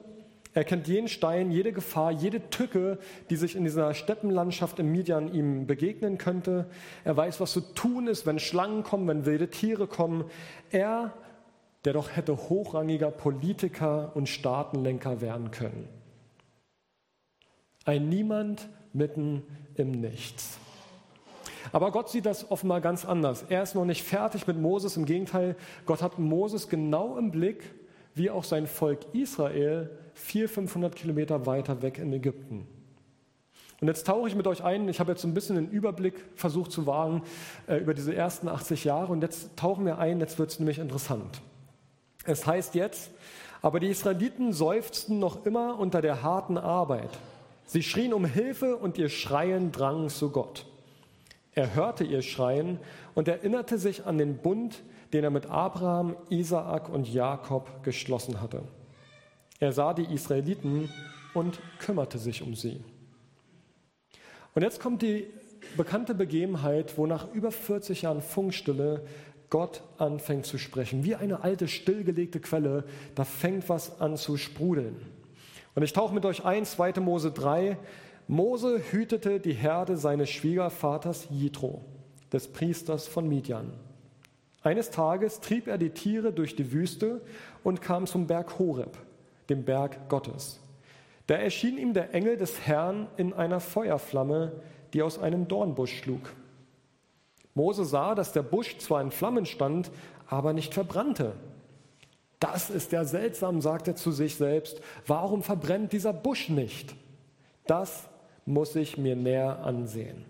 er 0.54 0.66
kennt 0.66 0.88
jeden 0.88 1.08
Stein, 1.08 1.50
jede 1.50 1.72
Gefahr, 1.72 2.12
jede 2.12 2.50
Tücke, 2.50 3.00
die 3.30 3.38
sich 3.38 3.56
in 3.56 3.64
dieser 3.64 3.94
Steppenlandschaft 3.94 4.80
in 4.80 4.92
Midian 4.92 5.34
ihm 5.34 5.66
begegnen 5.66 6.18
könnte. 6.18 6.66
Er 7.06 7.16
weiß, 7.16 7.40
was 7.40 7.54
zu 7.54 7.62
tun 7.62 8.08
ist, 8.08 8.26
wenn 8.26 8.38
Schlangen 8.38 8.84
kommen, 8.84 9.08
wenn 9.08 9.26
wilde 9.26 9.50
Tiere 9.50 9.88
kommen. 9.88 10.26
Er, 10.70 11.14
der 11.86 11.94
doch 11.94 12.16
hätte 12.16 12.36
hochrangiger 12.36 13.12
Politiker 13.12 14.12
und 14.14 14.28
Staatenlenker 14.28 15.22
werden 15.22 15.52
können. 15.52 15.88
Ein 17.86 18.10
Niemand 18.10 18.68
mitten 18.92 19.44
im 19.76 19.92
Nichts. 19.92 20.58
Aber 21.72 21.92
Gott 21.92 22.10
sieht 22.10 22.26
das 22.26 22.52
offenbar 22.52 22.82
ganz 22.82 23.06
anders. 23.06 23.46
Er 23.48 23.64
ist 23.64 23.76
noch 23.76 23.86
nicht 23.86 24.04
fertig 24.04 24.48
mit 24.48 24.60
Moses. 24.60 24.98
Im 24.98 25.06
Gegenteil, 25.06 25.56
Gott 25.86 26.02
hat 26.02 26.20
Moses 26.20 26.68
genau 26.68 27.18
im 27.18 27.32
Blick, 27.32 27.64
wie 28.16 28.30
auch 28.30 28.44
sein 28.44 28.68
Volk 28.68 29.00
Israel 29.14 29.90
400, 30.14 30.54
500 30.54 30.96
Kilometer 30.96 31.46
weiter 31.46 31.82
weg 31.82 31.98
in 31.98 32.12
Ägypten. 32.14 32.68
Und 33.82 33.88
jetzt 33.88 34.06
tauche 34.06 34.28
ich 34.28 34.36
mit 34.36 34.46
euch 34.46 34.64
ein, 34.64 34.88
ich 34.90 35.00
habe 35.00 35.12
jetzt 35.12 35.24
ein 35.24 35.34
bisschen 35.34 35.58
einen 35.58 35.72
Überblick 35.72 36.14
versucht 36.36 36.72
zu 36.72 36.86
wagen 36.86 37.24
äh, 37.68 37.78
über 37.78 37.96
diese 37.96 38.14
ersten 38.14 38.48
80 38.48 38.84
Jahre 38.84 39.12
und 39.12 39.24
jetzt 39.24 39.58
tauchen 39.58 39.86
wir 39.86 39.98
ein, 39.98 40.20
jetzt 40.20 40.38
wird 40.38 40.52
es 40.52 40.60
nämlich 40.60 40.78
interessant. 40.78 41.42
Es 42.26 42.46
heißt 42.46 42.76
jetzt, 42.76 43.10
aber 43.64 43.80
die 43.80 43.88
Israeliten 43.88 44.54
seufzten 44.54 45.18
noch 45.18 45.48
immer 45.48 45.80
unter 45.80 46.02
der 46.02 46.22
harten 46.22 46.60
Arbeit. 46.60 47.10
Sie 47.66 47.82
schrien 47.82 48.14
um 48.14 48.26
Hilfe 48.26 48.78
und 48.78 49.00
ihr 49.00 49.10
Schreien 49.10 49.72
drang 49.72 50.10
zu 50.10 50.30
Gott. 50.30 50.68
Er 51.54 51.74
hörte 51.74 52.04
ihr 52.04 52.22
Schreien 52.22 52.80
und 53.16 53.28
erinnerte 53.28 53.80
sich 53.80 54.06
an 54.06 54.20
den 54.20 54.38
Bund, 54.38 54.84
den 55.12 55.24
er 55.24 55.32
mit 55.32 55.48
Abraham, 55.48 56.16
Isaak 56.30 56.88
und 56.88 57.12
Jakob 57.12 57.84
geschlossen 57.84 58.42
hatte. 58.42 58.62
Er 59.62 59.72
sah 59.72 59.94
die 59.94 60.12
Israeliten 60.12 60.90
und 61.36 61.60
kümmerte 61.78 62.18
sich 62.18 62.42
um 62.42 62.56
sie. 62.56 62.84
Und 64.56 64.64
jetzt 64.64 64.82
kommt 64.82 65.04
die 65.04 65.28
bekannte 65.78 66.16
Begebenheit, 66.16 66.98
wo 66.98 67.06
nach 67.06 67.32
über 67.32 67.52
40 67.52 68.02
Jahren 68.02 68.22
Funkstille 68.22 69.06
Gott 69.52 69.84
anfängt 70.00 70.48
zu 70.48 70.58
sprechen. 70.58 71.04
Wie 71.04 71.14
eine 71.14 71.44
alte, 71.44 71.68
stillgelegte 71.68 72.40
Quelle, 72.40 72.86
da 73.14 73.24
fängt 73.24 73.70
was 73.70 74.02
an 74.02 74.18
zu 74.18 74.36
sprudeln. 74.36 74.96
Und 75.76 75.84
ich 75.84 75.94
tauche 75.94 76.16
mit 76.16 76.26
euch 76.26 76.44
ein, 76.44 76.66
2. 76.66 76.94
Mose 76.94 77.32
3. 77.32 77.78
Mose 78.28 78.82
hütete 78.92 79.40
die 79.40 79.54
Herde 79.54 79.96
seines 79.96 80.32
Schwiegervaters 80.32 81.28
Jitro, 81.30 81.86
des 82.34 82.48
Priesters 82.48 83.08
von 83.08 83.30
Midian. 83.30 83.72
Eines 84.64 84.90
Tages 84.90 85.40
trieb 85.40 85.68
er 85.68 85.78
die 85.78 85.92
Tiere 85.92 86.34
durch 86.34 86.56
die 86.56 86.72
Wüste 86.72 87.22
und 87.64 87.84
kam 87.84 88.08
zum 88.08 88.26
Berg 88.26 88.58
Horeb 88.58 88.98
dem 89.52 89.66
Berg 89.66 90.10
Gottes. 90.10 90.60
Da 91.28 91.36
erschien 91.36 91.78
ihm 91.78 91.94
der 91.94 92.14
Engel 92.16 92.38
des 92.38 92.66
Herrn 92.66 93.08
in 93.18 93.34
einer 93.34 93.60
Feuerflamme, 93.60 94.54
die 94.94 95.04
aus 95.04 95.20
einem 95.20 95.48
Dornbusch 95.48 96.00
schlug. 96.00 96.34
Mose 97.54 97.86
sah, 97.86 98.16
dass 98.16 98.32
der 98.32 98.44
Busch 98.44 98.78
zwar 98.80 99.02
in 99.02 99.12
Flammen 99.12 99.46
stand, 99.46 99.92
aber 100.28 100.54
nicht 100.54 100.74
verbrannte. 100.74 101.34
Das 102.40 102.70
ist 102.70 102.92
ja 102.92 103.04
seltsam, 103.06 103.62
sagt 103.62 103.88
er 103.88 103.96
zu 103.96 104.12
sich 104.12 104.36
selbst. 104.36 104.82
Warum 105.06 105.44
verbrennt 105.44 105.94
dieser 105.94 106.14
Busch 106.14 106.50
nicht? 106.50 106.96
Das 107.68 108.10
muss 108.46 108.76
ich 108.76 108.98
mir 108.98 109.16
näher 109.16 109.64
ansehen. 109.64 110.26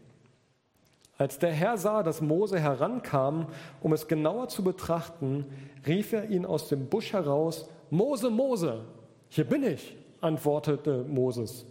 Als 1.18 1.38
der 1.38 1.51
Herr 1.51 1.78
sah, 1.78 2.04
dass 2.04 2.20
Mose 2.20 2.60
herankam, 2.60 3.48
um 3.80 3.94
es 3.94 4.08
genauer 4.08 4.50
zu 4.50 4.63
betrachten, 4.63 5.46
rief 5.86 6.13
er 6.13 6.30
ihn 6.30 6.46
aus 6.46 6.68
dem 6.68 6.88
Busch 6.88 7.13
heraus, 7.13 7.70
Mose, 7.92 8.30
Mose, 8.32 8.86
hier 9.34 9.46
bin 9.46 9.64
ich, 9.64 9.96
antwortete 10.20 11.06
Moses. 11.08 11.66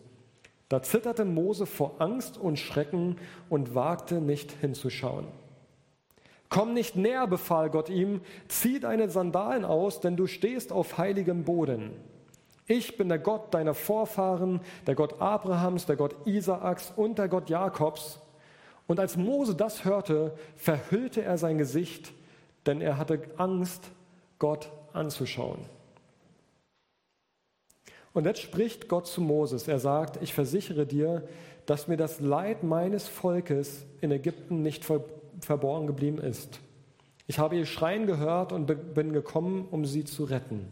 Da 0.70 0.80
zitterte 0.80 1.26
Mose 1.26 1.66
vor 1.66 1.96
Angst 1.98 2.38
und 2.38 2.58
Schrecken 2.58 3.16
und 3.50 3.74
wagte 3.74 4.22
nicht 4.22 4.50
hinzuschauen. 4.62 5.26
Komm 6.48 6.72
nicht 6.72 6.96
näher, 6.96 7.26
befahl 7.26 7.68
Gott 7.68 7.90
ihm, 7.90 8.22
zieh 8.48 8.80
deine 8.80 9.10
Sandalen 9.10 9.66
aus, 9.66 10.00
denn 10.00 10.16
du 10.16 10.26
stehst 10.26 10.72
auf 10.72 10.96
heiligem 10.96 11.44
Boden. 11.44 11.90
Ich 12.66 12.96
bin 12.96 13.10
der 13.10 13.18
Gott 13.18 13.52
deiner 13.52 13.74
Vorfahren, 13.74 14.60
der 14.86 14.94
Gott 14.94 15.20
Abrahams, 15.20 15.84
der 15.84 15.96
Gott 15.96 16.16
Isaaks 16.26 16.94
und 16.96 17.18
der 17.18 17.28
Gott 17.28 17.50
Jakobs. 17.50 18.20
Und 18.86 19.00
als 19.00 19.18
Mose 19.18 19.54
das 19.54 19.84
hörte, 19.84 20.34
verhüllte 20.56 21.22
er 21.22 21.36
sein 21.36 21.58
Gesicht, 21.58 22.14
denn 22.64 22.80
er 22.80 22.96
hatte 22.96 23.20
Angst, 23.36 23.90
Gott 24.38 24.72
anzuschauen. 24.94 25.58
Und 28.12 28.26
jetzt 28.26 28.40
spricht 28.40 28.88
Gott 28.88 29.06
zu 29.06 29.20
Moses. 29.20 29.68
Er 29.68 29.78
sagt, 29.78 30.20
ich 30.22 30.34
versichere 30.34 30.86
dir, 30.86 31.26
dass 31.66 31.88
mir 31.88 31.96
das 31.96 32.20
Leid 32.20 32.64
meines 32.64 33.06
Volkes 33.06 33.86
in 34.00 34.10
Ägypten 34.10 34.62
nicht 34.62 34.84
verborgen 35.40 35.86
geblieben 35.86 36.18
ist. 36.18 36.60
Ich 37.26 37.38
habe 37.38 37.56
ihr 37.56 37.66
Schreien 37.66 38.06
gehört 38.06 38.52
und 38.52 38.94
bin 38.94 39.12
gekommen, 39.12 39.68
um 39.70 39.84
sie 39.84 40.04
zu 40.04 40.24
retten. 40.24 40.66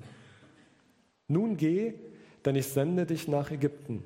Nun 1.29 1.57
geh, 1.57 1.95
denn 2.45 2.57
ich 2.57 2.67
sende 2.67 3.07
dich 3.07 3.29
nach 3.29 3.53
Ägypten. 3.53 4.03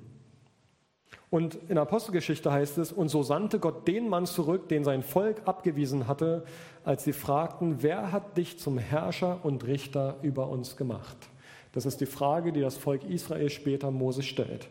Und 1.31 1.59
in 1.71 1.79
Apostelgeschichte 1.79 2.53
heißt 2.53 2.77
es, 2.77 2.93
und 2.93 3.09
so 3.09 3.23
sandte 3.23 3.59
Gott 3.59 3.89
den 3.89 4.11
Mann 4.11 4.27
zurück, 4.27 4.69
den 4.69 4.85
sein 4.85 5.03
Volk 5.03 5.41
abgewiesen 5.47 6.07
hatte, 6.07 6.45
als 6.85 7.05
sie 7.05 7.15
fragten, 7.15 7.83
wer 7.83 8.13
hat 8.13 8.37
dich 8.37 8.59
zum 8.59 8.77
Herrscher 8.77 9.43
und 9.43 9.67
Richter 9.67 10.19
über 10.21 10.51
uns 10.51 10.77
gemacht? 10.77 11.17
Das 11.73 11.87
ist 11.87 12.01
die 12.01 12.07
Frage, 12.07 12.53
die 12.53 12.61
das 12.61 12.77
Volk 12.77 13.05
Israel 13.05 13.51
später 13.51 13.91
Mose 13.91 14.23
stellt. 14.23 14.69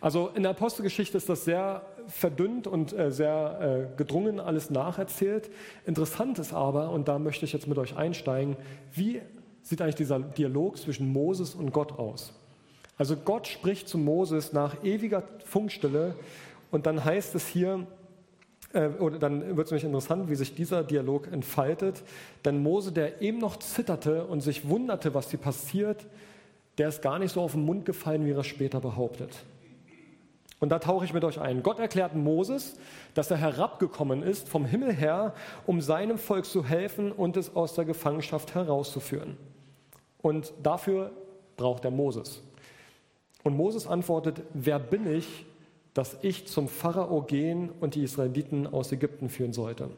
Also 0.00 0.30
in 0.34 0.42
der 0.42 0.52
Apostelgeschichte 0.52 1.18
ist 1.18 1.28
das 1.28 1.44
sehr 1.44 1.82
verdünnt 2.06 2.66
und 2.66 2.92
äh, 2.92 3.10
sehr 3.10 3.88
äh, 3.92 3.96
gedrungen 3.96 4.40
alles 4.40 4.70
nacherzählt. 4.70 5.50
Interessant 5.84 6.38
ist 6.38 6.54
aber, 6.54 6.90
und 6.90 7.06
da 7.06 7.18
möchte 7.18 7.44
ich 7.44 7.52
jetzt 7.52 7.68
mit 7.68 7.76
euch 7.76 7.96
einsteigen, 7.96 8.56
wie 8.92 9.20
sieht 9.62 9.82
eigentlich 9.82 9.96
dieser 9.96 10.18
Dialog 10.18 10.78
zwischen 10.78 11.12
Moses 11.12 11.54
und 11.54 11.72
Gott 11.72 11.92
aus? 11.98 12.32
Also 12.96 13.16
Gott 13.16 13.46
spricht 13.46 13.88
zu 13.88 13.98
Moses 13.98 14.52
nach 14.52 14.82
ewiger 14.84 15.22
Funkstille 15.44 16.14
und 16.70 16.86
dann 16.86 17.04
heißt 17.04 17.34
es 17.34 17.46
hier, 17.46 17.86
äh, 18.72 18.88
oder 18.98 19.18
dann 19.18 19.56
wird 19.56 19.66
es 19.66 19.70
nämlich 19.70 19.84
interessant, 19.84 20.30
wie 20.30 20.34
sich 20.34 20.54
dieser 20.54 20.84
Dialog 20.84 21.30
entfaltet. 21.32 22.02
Denn 22.44 22.62
Mose, 22.62 22.92
der 22.92 23.20
eben 23.22 23.38
noch 23.38 23.58
zitterte 23.58 24.24
und 24.24 24.40
sich 24.40 24.68
wunderte, 24.68 25.14
was 25.14 25.30
hier 25.30 25.40
passiert, 25.40 26.06
der 26.78 26.88
ist 26.88 27.02
gar 27.02 27.18
nicht 27.18 27.32
so 27.32 27.40
auf 27.40 27.52
den 27.52 27.64
Mund 27.64 27.84
gefallen, 27.84 28.24
wie 28.24 28.30
er 28.30 28.38
es 28.38 28.46
später 28.46 28.80
behauptet. 28.80 29.30
Und 30.60 30.68
da 30.68 30.78
tauche 30.78 31.06
ich 31.06 31.14
mit 31.14 31.24
euch 31.24 31.40
ein. 31.40 31.62
Gott 31.62 31.78
erklärt 31.78 32.14
Moses, 32.14 32.76
dass 33.14 33.30
er 33.30 33.38
herabgekommen 33.38 34.22
ist 34.22 34.48
vom 34.48 34.66
Himmel 34.66 34.92
her, 34.92 35.34
um 35.66 35.80
seinem 35.80 36.18
Volk 36.18 36.44
zu 36.44 36.64
helfen 36.64 37.12
und 37.12 37.38
es 37.38 37.56
aus 37.56 37.74
der 37.74 37.86
Gefangenschaft 37.86 38.54
herauszuführen. 38.54 39.38
Und 40.20 40.52
dafür 40.62 41.12
braucht 41.56 41.86
er 41.86 41.90
Moses. 41.90 42.42
Und 43.42 43.56
Moses 43.56 43.86
antwortet, 43.86 44.42
wer 44.52 44.78
bin 44.78 45.10
ich, 45.10 45.46
dass 45.94 46.18
ich 46.22 46.46
zum 46.46 46.68
Pharao 46.68 47.22
gehen 47.22 47.70
und 47.80 47.94
die 47.94 48.02
Israeliten 48.02 48.66
aus 48.66 48.92
Ägypten 48.92 49.28
führen 49.28 49.52
sollte? 49.52 49.90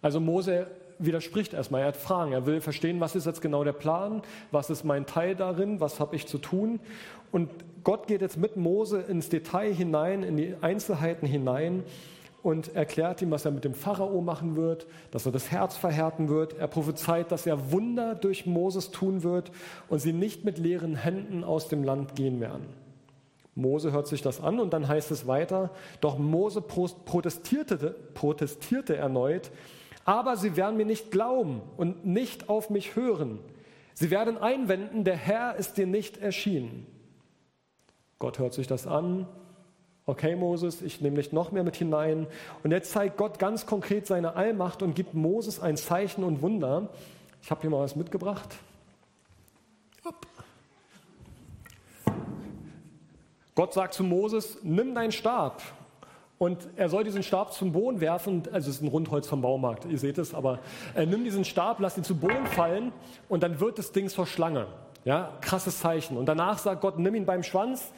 Also 0.00 0.20
Mose 0.20 0.68
widerspricht 0.98 1.54
erstmal, 1.54 1.82
er 1.82 1.88
hat 1.88 1.96
Fragen, 1.96 2.32
er 2.32 2.46
will 2.46 2.60
verstehen, 2.60 3.00
was 3.00 3.14
ist 3.14 3.26
jetzt 3.26 3.40
genau 3.40 3.64
der 3.64 3.72
Plan, 3.72 4.22
was 4.50 4.70
ist 4.70 4.84
mein 4.84 5.06
Teil 5.06 5.34
darin, 5.34 5.80
was 5.80 6.00
habe 6.00 6.16
ich 6.16 6.26
zu 6.26 6.38
tun. 6.38 6.80
Und 7.30 7.50
Gott 7.84 8.06
geht 8.06 8.20
jetzt 8.20 8.36
mit 8.36 8.56
Mose 8.56 9.00
ins 9.00 9.28
Detail 9.28 9.72
hinein, 9.72 10.22
in 10.22 10.36
die 10.36 10.54
Einzelheiten 10.60 11.26
hinein 11.26 11.84
und 12.42 12.74
erklärt 12.74 13.22
ihm, 13.22 13.30
was 13.30 13.44
er 13.44 13.50
mit 13.50 13.64
dem 13.64 13.74
Pharao 13.74 14.20
machen 14.20 14.56
wird, 14.56 14.86
dass 15.10 15.26
er 15.26 15.32
das 15.32 15.50
Herz 15.50 15.76
verhärten 15.76 16.28
wird. 16.28 16.54
Er 16.54 16.68
prophezeit, 16.68 17.30
dass 17.32 17.46
er 17.46 17.72
Wunder 17.72 18.14
durch 18.14 18.46
Moses 18.46 18.90
tun 18.90 19.22
wird 19.22 19.50
und 19.88 20.00
sie 20.00 20.12
nicht 20.12 20.44
mit 20.44 20.58
leeren 20.58 20.96
Händen 20.96 21.44
aus 21.44 21.68
dem 21.68 21.84
Land 21.84 22.14
gehen 22.14 22.40
werden. 22.40 22.66
Mose 23.58 23.90
hört 23.90 24.06
sich 24.06 24.22
das 24.22 24.40
an 24.40 24.60
und 24.60 24.72
dann 24.72 24.86
heißt 24.86 25.10
es 25.10 25.26
weiter, 25.26 25.70
doch 26.00 26.16
Mose 26.16 26.60
protestierte, 26.62 27.96
protestierte 28.14 28.96
erneut, 28.96 29.50
aber 30.04 30.36
sie 30.36 30.56
werden 30.56 30.76
mir 30.76 30.86
nicht 30.86 31.10
glauben 31.10 31.60
und 31.76 32.06
nicht 32.06 32.48
auf 32.48 32.70
mich 32.70 32.94
hören. 32.94 33.40
Sie 33.94 34.10
werden 34.12 34.38
einwenden, 34.38 35.02
der 35.02 35.16
Herr 35.16 35.56
ist 35.56 35.76
dir 35.76 35.88
nicht 35.88 36.18
erschienen. 36.18 36.86
Gott 38.20 38.38
hört 38.38 38.54
sich 38.54 38.68
das 38.68 38.86
an. 38.86 39.26
Okay, 40.06 40.36
Moses, 40.36 40.80
ich 40.80 41.00
nehme 41.00 41.16
dich 41.16 41.32
noch 41.32 41.50
mehr 41.50 41.64
mit 41.64 41.74
hinein. 41.74 42.28
Und 42.62 42.70
jetzt 42.70 42.92
zeigt 42.92 43.16
Gott 43.16 43.40
ganz 43.40 43.66
konkret 43.66 44.06
seine 44.06 44.36
Allmacht 44.36 44.82
und 44.82 44.94
gibt 44.94 45.14
Moses 45.14 45.60
ein 45.60 45.76
Zeichen 45.76 46.22
und 46.22 46.42
Wunder. 46.42 46.90
Ich 47.42 47.50
habe 47.50 47.60
hier 47.60 47.70
mal 47.70 47.80
was 47.80 47.96
mitgebracht. 47.96 48.56
Gott 53.58 53.74
sagt 53.74 53.92
zu 53.92 54.04
Moses, 54.04 54.58
nimm 54.62 54.94
deinen 54.94 55.10
Stab. 55.10 55.60
Und 56.38 56.68
er 56.76 56.88
soll 56.88 57.02
diesen 57.02 57.24
Stab 57.24 57.52
zum 57.52 57.72
Boden 57.72 58.00
werfen, 58.00 58.44
also 58.52 58.70
es 58.70 58.76
ist 58.76 58.82
ein 58.82 58.86
Rundholz 58.86 59.26
vom 59.26 59.42
Baumarkt, 59.42 59.84
ihr 59.84 59.98
seht 59.98 60.16
es, 60.18 60.32
aber 60.32 60.60
äh, 60.94 61.04
nimm 61.06 61.24
diesen 61.24 61.44
Stab, 61.44 61.80
lass 61.80 61.98
ihn 61.98 62.04
zu 62.04 62.14
Boden 62.14 62.46
fallen 62.46 62.92
und 63.28 63.42
dann 63.42 63.58
wird 63.58 63.76
das 63.76 63.90
Ding 63.90 64.08
zur 64.08 64.28
Schlange. 64.28 64.68
Ja, 65.04 65.32
krasses 65.40 65.80
Zeichen. 65.80 66.16
Und 66.16 66.26
danach 66.26 66.58
sagt 66.58 66.82
Gott, 66.82 67.00
nimm 67.00 67.16
ihn 67.16 67.26
beim 67.26 67.42
Schwanz, 67.42 67.90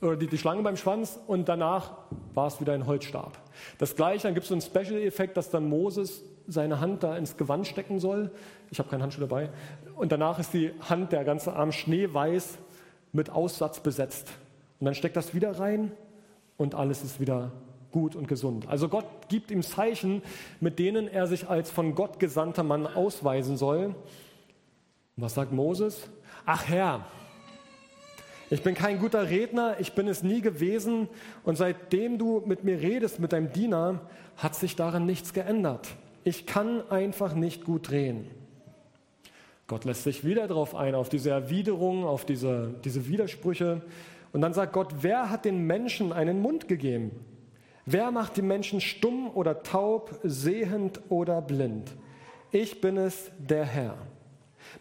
oder 0.00 0.14
die, 0.14 0.28
die 0.28 0.38
Schlange 0.38 0.62
beim 0.62 0.76
Schwanz 0.76 1.18
und 1.26 1.48
danach 1.48 1.90
war 2.34 2.46
es 2.46 2.60
wieder 2.60 2.72
ein 2.72 2.86
Holzstab. 2.86 3.32
Das 3.78 3.96
gleiche, 3.96 4.22
dann 4.28 4.34
gibt 4.34 4.44
es 4.44 4.50
so 4.50 4.54
einen 4.54 4.62
Special-Effekt, 4.62 5.36
dass 5.36 5.50
dann 5.50 5.68
Moses 5.68 6.22
seine 6.46 6.78
Hand 6.78 7.02
da 7.02 7.16
ins 7.16 7.36
Gewand 7.36 7.66
stecken 7.66 7.98
soll. 7.98 8.30
Ich 8.70 8.78
habe 8.78 8.88
keinen 8.88 9.02
Handschuh 9.02 9.22
dabei. 9.22 9.50
Und 9.96 10.12
danach 10.12 10.38
ist 10.38 10.54
die 10.54 10.70
Hand, 10.88 11.10
der 11.10 11.24
ganze 11.24 11.54
Arm 11.54 11.72
schneeweiß 11.72 12.58
mit 13.12 13.30
Aussatz 13.30 13.80
besetzt. 13.80 14.30
Und 14.80 14.84
dann 14.84 14.94
steckt 14.94 15.16
das 15.16 15.34
wieder 15.34 15.58
rein 15.58 15.92
und 16.56 16.74
alles 16.74 17.02
ist 17.02 17.20
wieder 17.20 17.52
gut 17.92 18.14
und 18.14 18.28
gesund. 18.28 18.68
Also 18.68 18.88
Gott 18.88 19.06
gibt 19.28 19.50
ihm 19.50 19.62
Zeichen, 19.62 20.22
mit 20.60 20.78
denen 20.78 21.08
er 21.08 21.26
sich 21.26 21.48
als 21.48 21.70
von 21.70 21.94
Gott 21.94 22.18
gesandter 22.18 22.62
Mann 22.62 22.86
ausweisen 22.86 23.56
soll. 23.56 23.94
Was 25.16 25.34
sagt 25.34 25.52
Moses? 25.52 26.08
Ach 26.44 26.68
Herr, 26.68 27.06
ich 28.48 28.62
bin 28.62 28.74
kein 28.74 29.00
guter 29.00 29.28
Redner, 29.28 29.76
ich 29.80 29.94
bin 29.94 30.06
es 30.06 30.22
nie 30.22 30.40
gewesen 30.40 31.08
und 31.42 31.56
seitdem 31.56 32.18
du 32.18 32.42
mit 32.46 32.62
mir 32.62 32.80
redest, 32.80 33.18
mit 33.18 33.32
deinem 33.32 33.52
Diener, 33.52 34.02
hat 34.36 34.54
sich 34.54 34.76
daran 34.76 35.04
nichts 35.04 35.32
geändert. 35.32 35.88
Ich 36.22 36.46
kann 36.46 36.88
einfach 36.90 37.34
nicht 37.34 37.64
gut 37.64 37.90
drehen. 37.90 38.30
Gott 39.66 39.84
lässt 39.84 40.04
sich 40.04 40.24
wieder 40.24 40.46
darauf 40.46 40.76
ein, 40.76 40.94
auf 40.94 41.08
diese 41.08 41.30
Erwiderung, 41.30 42.04
auf 42.04 42.24
diese, 42.24 42.74
diese 42.84 43.08
Widersprüche. 43.08 43.82
Und 44.32 44.40
dann 44.40 44.52
sagt 44.52 44.72
Gott, 44.72 44.94
wer 45.00 45.30
hat 45.30 45.44
den 45.44 45.66
Menschen 45.66 46.12
einen 46.12 46.40
Mund 46.40 46.68
gegeben? 46.68 47.12
Wer 47.84 48.10
macht 48.10 48.36
die 48.36 48.42
Menschen 48.42 48.80
stumm 48.80 49.30
oder 49.30 49.62
taub, 49.62 50.18
sehend 50.22 51.00
oder 51.08 51.40
blind? 51.40 51.94
Ich 52.50 52.80
bin 52.80 52.96
es, 52.96 53.30
der 53.38 53.64
Herr. 53.64 53.96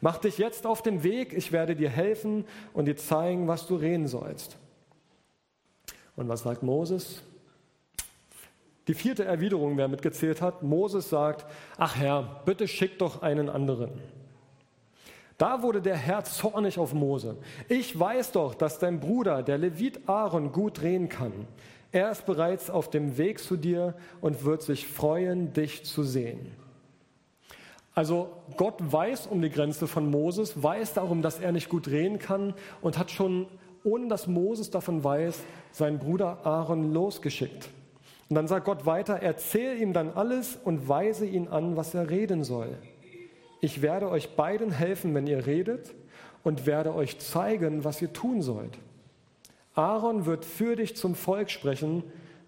Mach 0.01 0.17
dich 0.17 0.37
jetzt 0.37 0.65
auf 0.65 0.81
den 0.81 1.03
Weg, 1.03 1.33
ich 1.33 1.51
werde 1.51 1.75
dir 1.75 1.89
helfen 1.89 2.45
und 2.73 2.85
dir 2.85 2.97
zeigen, 2.97 3.47
was 3.47 3.67
du 3.67 3.75
reden 3.75 4.07
sollst. 4.07 4.57
Und 6.15 6.27
was 6.27 6.41
sagt 6.41 6.63
Moses? 6.63 7.21
Die 8.87 8.93
vierte 8.93 9.25
Erwiderung, 9.25 9.77
wer 9.77 9.87
mitgezählt 9.87 10.41
hat, 10.41 10.63
Moses 10.63 11.09
sagt, 11.09 11.45
ach 11.77 11.95
Herr, 11.95 12.41
bitte 12.45 12.67
schick 12.67 12.99
doch 12.99 13.21
einen 13.21 13.49
anderen. 13.49 13.91
Da 15.37 15.61
wurde 15.61 15.81
der 15.81 15.97
Herr 15.97 16.23
zornig 16.23 16.79
auf 16.79 16.93
Mose. 16.93 17.37
Ich 17.67 17.99
weiß 17.99 18.31
doch, 18.31 18.55
dass 18.55 18.79
dein 18.79 18.99
Bruder, 18.99 19.43
der 19.43 19.57
Levit 19.57 20.07
Aaron, 20.07 20.51
gut 20.51 20.81
drehen 20.81 21.09
kann. 21.09 21.33
Er 21.91 22.11
ist 22.11 22.25
bereits 22.25 22.69
auf 22.69 22.89
dem 22.89 23.17
Weg 23.17 23.39
zu 23.39 23.57
dir 23.57 23.95
und 24.21 24.45
wird 24.45 24.61
sich 24.61 24.87
freuen, 24.87 25.53
dich 25.53 25.85
zu 25.85 26.03
sehen. 26.03 26.51
Also 27.93 28.29
Gott 28.57 28.75
weiß 28.79 29.27
um 29.27 29.41
die 29.41 29.49
Grenze 29.49 29.87
von 29.87 30.09
Moses, 30.09 30.61
weiß 30.61 30.93
darum, 30.93 31.21
dass 31.21 31.39
er 31.39 31.51
nicht 31.51 31.69
gut 31.69 31.87
drehen 31.87 32.19
kann 32.19 32.53
und 32.81 32.97
hat 32.97 33.11
schon 33.11 33.47
ohne 33.85 34.07
dass 34.07 34.27
Moses 34.27 34.71
davon 34.71 35.03
weiß, 35.03 35.39
seinen 35.71 35.99
Bruder 35.99 36.45
Aaron 36.45 36.91
losgeschickt. 36.91 37.69
Und 38.27 38.35
dann 38.35 38.47
sagt 38.47 38.65
Gott 38.65 38.85
weiter, 38.85 39.19
erzähl 39.21 39.79
ihm 39.79 39.93
dann 39.93 40.11
alles 40.13 40.57
und 40.63 40.89
weise 40.89 41.25
ihn 41.25 41.47
an, 41.47 41.77
was 41.77 41.93
er 41.93 42.09
reden 42.09 42.43
soll. 42.43 42.75
Ich 43.65 43.81
werde 43.81 44.11
euch 44.11 44.35
beiden 44.35 44.69
helfen, 44.69 45.15
wenn 45.15 45.25
ihr 45.25 45.47
redet 45.47 45.95
und 46.43 46.67
werde 46.67 46.93
euch 46.93 47.17
zeigen, 47.17 47.83
was 47.83 47.99
ihr 47.99 48.13
tun 48.13 48.43
sollt. 48.43 48.77
Aaron 49.73 50.27
wird 50.27 50.45
für 50.45 50.75
dich 50.75 50.95
zum 50.95 51.15
Volk 51.15 51.49
sprechen. 51.49 52.03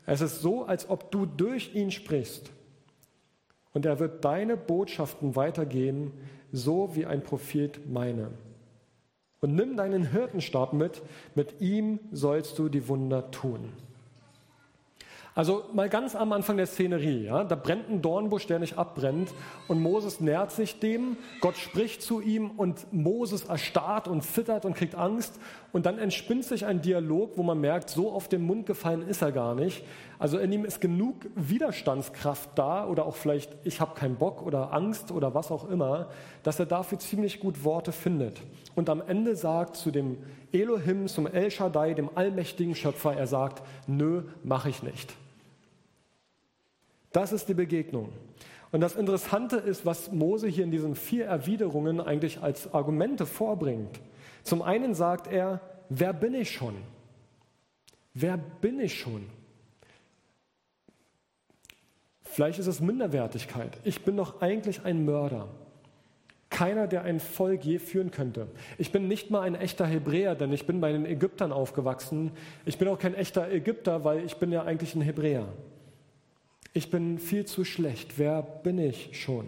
Es 0.05 0.21
ist 0.21 0.41
so, 0.41 0.65
als 0.65 0.91
ob 0.91 1.09
du 1.09 1.25
durch 1.25 1.73
ihn 1.73 1.89
sprichst. 1.89 2.51
Und 3.73 3.87
er 3.87 3.97
wird 3.97 4.25
deine 4.25 4.57
Botschaften 4.57 5.35
weitergeben, 5.35 6.13
so 6.51 6.95
wie 6.95 7.07
ein 7.07 7.23
Prophet 7.23 7.89
meine. 7.89 8.29
Und 9.41 9.55
nimm 9.55 9.75
deinen 9.75 10.11
Hirtenstab 10.11 10.73
mit, 10.73 11.01
mit 11.33 11.61
ihm 11.61 11.99
sollst 12.11 12.59
du 12.59 12.69
die 12.69 12.87
Wunder 12.87 13.31
tun. 13.31 13.73
Also 15.37 15.65
mal 15.71 15.87
ganz 15.87 16.15
am 16.15 16.31
Anfang 16.31 16.57
der 16.57 16.65
Szenerie, 16.65 17.25
ja, 17.25 17.43
da 17.43 17.53
brennt 17.53 17.91
ein 17.91 18.01
Dornbusch, 18.01 18.47
der 18.47 18.57
nicht 18.57 18.79
abbrennt 18.79 19.29
und 19.67 19.79
Moses 19.79 20.19
nähert 20.19 20.51
sich 20.51 20.79
dem, 20.79 21.15
Gott 21.41 21.57
spricht 21.57 22.01
zu 22.01 22.21
ihm 22.21 22.49
und 22.57 22.91
Moses 22.91 23.45
erstarrt 23.45 24.07
und 24.07 24.23
zittert 24.23 24.65
und 24.65 24.75
kriegt 24.75 24.95
Angst 24.95 25.39
und 25.73 25.85
dann 25.85 25.99
entspinnt 25.99 26.43
sich 26.43 26.65
ein 26.65 26.81
Dialog, 26.81 27.33
wo 27.35 27.43
man 27.43 27.61
merkt, 27.61 27.91
so 27.91 28.11
auf 28.11 28.27
den 28.27 28.41
Mund 28.47 28.65
gefallen 28.65 29.07
ist 29.07 29.21
er 29.21 29.31
gar 29.31 29.53
nicht. 29.53 29.83
Also 30.17 30.39
in 30.39 30.51
ihm 30.51 30.65
ist 30.65 30.81
genug 30.81 31.27
Widerstandskraft 31.35 32.49
da 32.55 32.87
oder 32.87 33.05
auch 33.05 33.15
vielleicht 33.15 33.55
ich 33.63 33.79
habe 33.79 33.93
keinen 33.93 34.15
Bock 34.15 34.41
oder 34.41 34.73
Angst 34.73 35.11
oder 35.11 35.35
was 35.35 35.51
auch 35.51 35.69
immer, 35.69 36.07
dass 36.41 36.59
er 36.59 36.65
dafür 36.65 36.97
ziemlich 36.97 37.39
gut 37.39 37.63
Worte 37.63 37.91
findet. 37.91 38.41
Und 38.73 38.89
am 38.89 39.03
Ende 39.05 39.35
sagt 39.35 39.75
zu 39.75 39.91
dem 39.91 40.17
Elohim, 40.51 41.07
zum 41.07 41.27
El 41.27 41.51
Shaddai, 41.51 41.93
dem 41.93 42.09
allmächtigen 42.15 42.73
Schöpfer, 42.73 43.15
er 43.15 43.27
sagt, 43.27 43.61
nö, 43.85 44.23
mache 44.43 44.69
ich 44.69 44.81
nicht. 44.81 45.15
Das 47.17 47.31
ist 47.31 47.49
die 47.49 47.55
Begegnung. 47.55 48.09
Und 48.71 48.79
das 48.79 48.95
Interessante 48.95 49.55
ist, 49.55 49.87
was 49.87 50.11
Mose 50.11 50.47
hier 50.47 50.63
in 50.63 50.69
diesen 50.69 50.93
vier 50.93 51.25
Erwiderungen 51.25 51.99
eigentlich 51.99 52.43
als 52.43 52.75
Argumente 52.75 53.25
vorbringt. 53.25 53.99
Zum 54.43 54.61
einen 54.61 54.93
sagt 54.93 55.25
er, 55.25 55.59
wer 55.89 56.13
bin 56.13 56.35
ich 56.35 56.51
schon? 56.51 56.75
Wer 58.13 58.37
bin 58.37 58.79
ich 58.79 58.99
schon? 58.99 59.25
Vielleicht 62.21 62.59
ist 62.59 62.67
es 62.67 62.81
Minderwertigkeit. 62.81 63.79
Ich 63.83 64.03
bin 64.03 64.15
doch 64.15 64.39
eigentlich 64.43 64.85
ein 64.85 65.03
Mörder. 65.03 65.47
Keiner, 66.51 66.85
der 66.85 67.01
ein 67.01 67.19
Volk 67.19 67.65
je 67.65 67.79
führen 67.79 68.11
könnte. 68.11 68.47
Ich 68.77 68.91
bin 68.91 69.07
nicht 69.07 69.31
mal 69.31 69.41
ein 69.41 69.55
echter 69.55 69.87
Hebräer, 69.87 70.35
denn 70.35 70.53
ich 70.53 70.67
bin 70.67 70.81
bei 70.81 70.91
den 70.91 71.07
Ägyptern 71.07 71.51
aufgewachsen. 71.51 72.29
Ich 72.67 72.77
bin 72.77 72.87
auch 72.87 72.99
kein 72.99 73.15
echter 73.15 73.49
Ägypter, 73.49 74.03
weil 74.03 74.23
ich 74.23 74.35
bin 74.35 74.51
ja 74.51 74.65
eigentlich 74.65 74.93
ein 74.93 75.01
Hebräer. 75.01 75.47
Ich 76.77 76.91
bin 76.91 77.17
viel 77.17 77.43
zu 77.45 77.65
schlecht. 77.65 78.19
Wer 78.19 78.43
bin 78.43 78.77
ich 78.77 79.09
schon? 79.19 79.47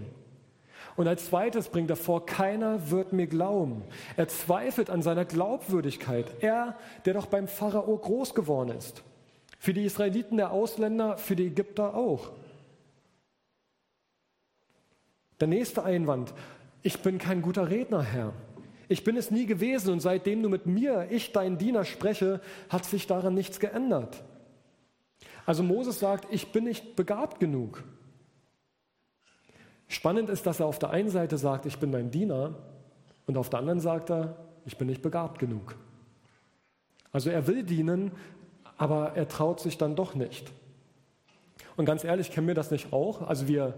Und 0.95 1.07
als 1.07 1.27
zweites 1.27 1.69
bringt 1.69 1.91
er 1.91 1.95
vor, 1.95 2.25
keiner 2.25 2.89
wird 2.89 3.13
mir 3.13 3.27
glauben. 3.27 3.83
Er 4.17 4.27
zweifelt 4.27 4.89
an 4.89 5.03
seiner 5.03 5.25
Glaubwürdigkeit. 5.25 6.25
Er, 6.39 6.75
der 7.05 7.13
doch 7.13 7.27
beim 7.27 7.47
Pharao 7.47 7.95
groß 7.95 8.33
geworden 8.33 8.75
ist. 8.75 9.03
Für 9.59 9.75
die 9.75 9.85
Israeliten 9.85 10.37
der 10.37 10.49
Ausländer, 10.49 11.19
für 11.19 11.35
die 11.35 11.45
Ägypter 11.45 11.93
auch. 11.93 12.31
Der 15.39 15.49
nächste 15.49 15.83
Einwand, 15.83 16.33
ich 16.81 16.99
bin 17.03 17.19
kein 17.19 17.43
guter 17.43 17.69
Redner, 17.69 18.01
Herr. 18.01 18.33
Ich 18.87 19.03
bin 19.03 19.15
es 19.15 19.29
nie 19.29 19.45
gewesen 19.45 19.93
und 19.93 19.99
seitdem 19.99 20.41
du 20.41 20.49
mit 20.49 20.65
mir, 20.65 21.05
ich 21.11 21.31
dein 21.31 21.59
Diener 21.59 21.85
spreche, 21.85 22.41
hat 22.69 22.85
sich 22.85 23.05
daran 23.05 23.35
nichts 23.35 23.59
geändert. 23.59 24.23
Also 25.49 25.63
Moses 25.63 25.97
sagt, 25.97 26.31
ich 26.31 26.51
bin 26.51 26.65
nicht 26.65 26.95
begabt 26.95 27.39
genug. 27.39 27.83
Spannend 29.87 30.29
ist, 30.29 30.45
dass 30.45 30.59
er 30.59 30.67
auf 30.67 30.77
der 30.77 30.91
einen 30.91 31.09
Seite 31.09 31.39
sagt, 31.39 31.65
ich 31.65 31.79
bin 31.79 31.91
dein 31.91 32.11
Diener 32.11 32.53
und 33.25 33.35
auf 33.35 33.49
der 33.49 33.57
anderen 33.57 33.79
sagt 33.79 34.11
er, 34.11 34.35
ich 34.67 34.77
bin 34.77 34.85
nicht 34.85 35.01
begabt 35.01 35.39
genug. 35.39 35.75
Also 37.11 37.31
er 37.31 37.47
will 37.47 37.63
dienen, 37.63 38.11
aber 38.77 39.13
er 39.15 39.27
traut 39.27 39.59
sich 39.59 39.79
dann 39.79 39.95
doch 39.95 40.13
nicht. 40.13 40.51
Und 41.77 41.85
ganz 41.85 42.03
ehrlich, 42.03 42.29
kennen 42.29 42.45
wir 42.45 42.53
das 42.53 42.69
nicht 42.69 42.93
auch? 42.93 43.23
Also 43.23 43.47
wir 43.47 43.73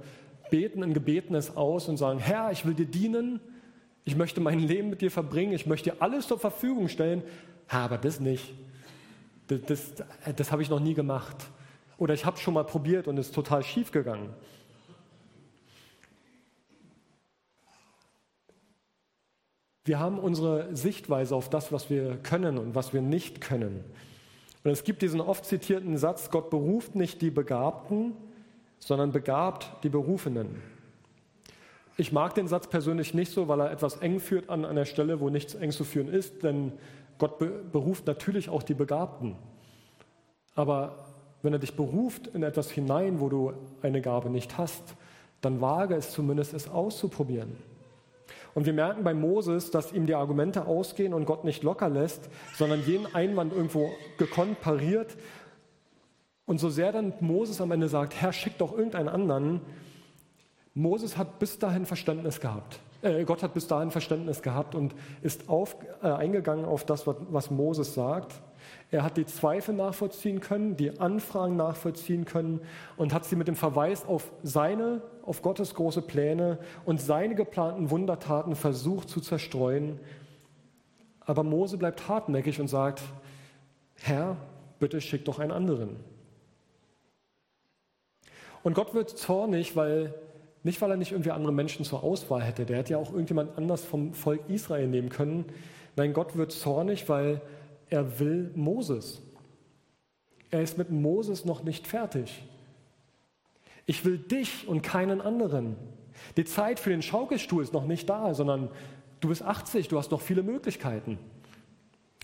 beten 0.49 0.83
in 0.83 0.93
Gebeten 0.93 1.35
es 1.35 1.55
aus 1.55 1.87
und 1.87 1.95
sagen, 1.95 2.19
Herr, 2.19 2.51
ich 2.51 2.65
will 2.65 2.73
dir 2.73 2.85
dienen, 2.85 3.39
ich 4.03 4.17
möchte 4.17 4.41
mein 4.41 4.59
Leben 4.59 4.89
mit 4.89 4.99
dir 4.99 5.09
verbringen, 5.09 5.53
ich 5.53 5.67
möchte 5.67 5.91
dir 5.91 6.01
alles 6.01 6.27
zur 6.27 6.37
Verfügung 6.37 6.89
stellen, 6.89 7.23
aber 7.69 7.97
das 7.97 8.19
nicht. 8.19 8.53
Das, 9.47 9.61
das, 9.61 9.93
das 10.35 10.51
habe 10.51 10.63
ich 10.63 10.69
noch 10.69 10.81
nie 10.81 10.95
gemacht. 10.95 11.37
Oder 12.01 12.15
ich 12.15 12.25
habe 12.25 12.39
schon 12.39 12.55
mal 12.55 12.63
probiert 12.63 13.07
und 13.07 13.19
es 13.19 13.27
ist 13.27 13.35
total 13.35 13.61
schief 13.61 13.91
gegangen. 13.91 14.33
Wir 19.85 19.99
haben 19.99 20.17
unsere 20.17 20.75
Sichtweise 20.75 21.35
auf 21.35 21.51
das, 21.51 21.71
was 21.71 21.91
wir 21.91 22.17
können 22.23 22.57
und 22.57 22.73
was 22.73 22.91
wir 22.91 23.03
nicht 23.03 23.39
können. 23.39 23.83
Und 24.63 24.71
es 24.71 24.83
gibt 24.83 25.03
diesen 25.03 25.21
oft 25.21 25.45
zitierten 25.45 25.95
Satz, 25.95 26.31
Gott 26.31 26.49
beruft 26.49 26.95
nicht 26.95 27.21
die 27.21 27.29
Begabten, 27.29 28.13
sondern 28.79 29.11
begabt 29.11 29.69
die 29.83 29.89
Berufenen. 29.89 30.59
Ich 31.97 32.11
mag 32.11 32.33
den 32.33 32.47
Satz 32.47 32.65
persönlich 32.65 33.13
nicht 33.13 33.31
so, 33.31 33.47
weil 33.47 33.59
er 33.59 33.71
etwas 33.71 33.97
eng 33.97 34.19
führt 34.19 34.49
an 34.49 34.65
einer 34.65 34.85
Stelle, 34.85 35.19
wo 35.19 35.29
nichts 35.29 35.53
eng 35.53 35.69
zu 35.69 35.83
führen 35.83 36.07
ist, 36.07 36.41
denn 36.41 36.71
Gott 37.19 37.37
beruft 37.71 38.07
natürlich 38.07 38.49
auch 38.49 38.63
die 38.63 38.73
Begabten. 38.73 39.35
Aber 40.55 41.10
wenn 41.43 41.53
er 41.53 41.59
dich 41.59 41.75
beruft 41.75 42.27
in 42.27 42.43
etwas 42.43 42.69
hinein, 42.69 43.19
wo 43.19 43.29
du 43.29 43.53
eine 43.81 44.01
Gabe 44.01 44.29
nicht 44.29 44.57
hast, 44.57 44.95
dann 45.41 45.61
wage 45.61 45.95
es 45.95 46.11
zumindest, 46.11 46.53
es 46.53 46.69
auszuprobieren. 46.69 47.57
Und 48.53 48.65
wir 48.65 48.73
merken 48.73 49.03
bei 49.03 49.13
Moses, 49.13 49.71
dass 49.71 49.93
ihm 49.93 50.05
die 50.05 50.15
Argumente 50.15 50.65
ausgehen 50.65 51.13
und 51.13 51.25
Gott 51.25 51.45
nicht 51.45 51.63
locker 51.63 51.89
lässt, 51.89 52.29
sondern 52.57 52.83
jeden 52.85 53.13
Einwand 53.15 53.53
irgendwo 53.53 53.89
gekonnt 54.17 54.59
pariert. 54.59 55.15
Und 56.45 56.59
so 56.59 56.69
sehr 56.69 56.91
dann 56.91 57.13
Moses 57.21 57.61
am 57.61 57.71
Ende 57.71 57.87
sagt, 57.87 58.15
Herr, 58.15 58.33
schick 58.33 58.57
doch 58.57 58.73
irgendeinen 58.73 59.07
anderen, 59.07 59.61
Moses 60.73 61.17
hat 61.17 61.39
bis 61.39 61.59
dahin 61.59 61.85
Verständnis 61.85 62.39
gehabt. 62.39 62.79
Äh, 63.01 63.23
Gott 63.25 63.43
hat 63.43 63.53
bis 63.53 63.67
dahin 63.67 63.91
Verständnis 63.91 64.41
gehabt 64.41 64.75
und 64.75 64.95
ist 65.21 65.49
auf, 65.49 65.75
äh, 66.01 66.07
eingegangen 66.07 66.65
auf 66.65 66.85
das, 66.85 67.07
was, 67.07 67.15
was 67.29 67.51
Moses 67.51 67.93
sagt. 67.93 68.33
Er 68.91 69.03
hat 69.03 69.17
die 69.17 69.25
Zweifel 69.25 69.73
nachvollziehen 69.73 70.41
können, 70.41 70.75
die 70.75 70.99
Anfragen 70.99 71.55
nachvollziehen 71.55 72.25
können 72.25 72.61
und 72.97 73.13
hat 73.13 73.25
sie 73.25 73.35
mit 73.35 73.47
dem 73.47 73.55
Verweis 73.55 74.05
auf 74.05 74.31
seine, 74.43 75.01
auf 75.23 75.41
Gottes 75.41 75.73
große 75.75 76.01
Pläne 76.01 76.59
und 76.85 76.99
seine 76.99 77.35
geplanten 77.35 77.89
Wundertaten 77.89 78.55
versucht 78.55 79.09
zu 79.09 79.21
zerstreuen. 79.21 79.99
Aber 81.21 81.43
Mose 81.43 81.77
bleibt 81.77 82.07
hartnäckig 82.07 82.59
und 82.59 82.67
sagt, 82.67 83.01
Herr, 84.01 84.35
bitte 84.79 84.99
schick 84.99 85.25
doch 85.25 85.39
einen 85.39 85.51
anderen. 85.51 85.97
Und 88.63 88.73
Gott 88.73 88.93
wird 88.93 89.09
zornig, 89.09 89.75
weil 89.75 90.13
nicht 90.63 90.81
weil 90.81 90.91
er 90.91 90.97
nicht 90.97 91.11
irgendwie 91.11 91.31
andere 91.31 91.53
Menschen 91.53 91.85
zur 91.85 92.03
Auswahl 92.03 92.41
hätte, 92.41 92.65
der 92.65 92.77
hätte 92.77 92.93
ja 92.93 92.97
auch 92.97 93.11
irgendjemand 93.11 93.57
anders 93.57 93.83
vom 93.83 94.13
Volk 94.13 94.41
Israel 94.47 94.87
nehmen 94.87 95.09
können. 95.09 95.45
Nein, 95.95 96.13
Gott 96.13 96.35
wird 96.35 96.51
zornig, 96.51 97.09
weil 97.09 97.41
er 97.91 98.19
will 98.19 98.51
Moses. 98.55 99.21
Er 100.49 100.61
ist 100.61 100.79
mit 100.79 100.89
Moses 100.89 101.45
noch 101.45 101.63
nicht 101.63 101.85
fertig. 101.85 102.43
Ich 103.85 104.03
will 104.05 104.17
dich 104.17 104.67
und 104.67 104.81
keinen 104.81 105.21
anderen. 105.21 105.75
Die 106.37 106.45
Zeit 106.45 106.79
für 106.79 106.89
den 106.89 107.01
Schaukelstuhl 107.01 107.61
ist 107.61 107.73
noch 107.73 107.85
nicht 107.85 108.09
da, 108.09 108.33
sondern 108.33 108.69
du 109.19 109.27
bist 109.27 109.43
80, 109.43 109.89
du 109.89 109.97
hast 109.97 110.11
noch 110.11 110.21
viele 110.21 110.41
Möglichkeiten. 110.41 111.19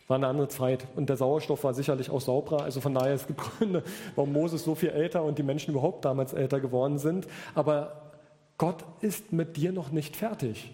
War 0.08 0.16
eine 0.16 0.28
andere 0.28 0.48
Zeit 0.48 0.88
und 0.96 1.10
der 1.10 1.18
Sauerstoff 1.18 1.66
war 1.66 1.74
sicherlich 1.74 2.10
auch 2.10 2.22
sauberer. 2.22 2.64
Also 2.64 2.80
von 2.80 2.94
daher 2.94 3.14
es 3.14 3.28
Gründe, 3.28 3.84
warum 4.16 4.32
Moses 4.32 4.64
so 4.64 4.74
viel 4.74 4.90
älter 4.90 5.24
und 5.24 5.38
die 5.38 5.44
Menschen 5.44 5.72
überhaupt 5.72 6.06
damals 6.06 6.32
älter 6.32 6.62
geworden 6.62 6.98
sind. 6.98 7.28
Aber 7.56 8.14
Gott 8.58 8.86
ist 9.02 9.34
mit 9.34 9.58
dir 9.58 9.74
noch 9.74 9.92
nicht 9.92 10.16
fertig. 10.16 10.74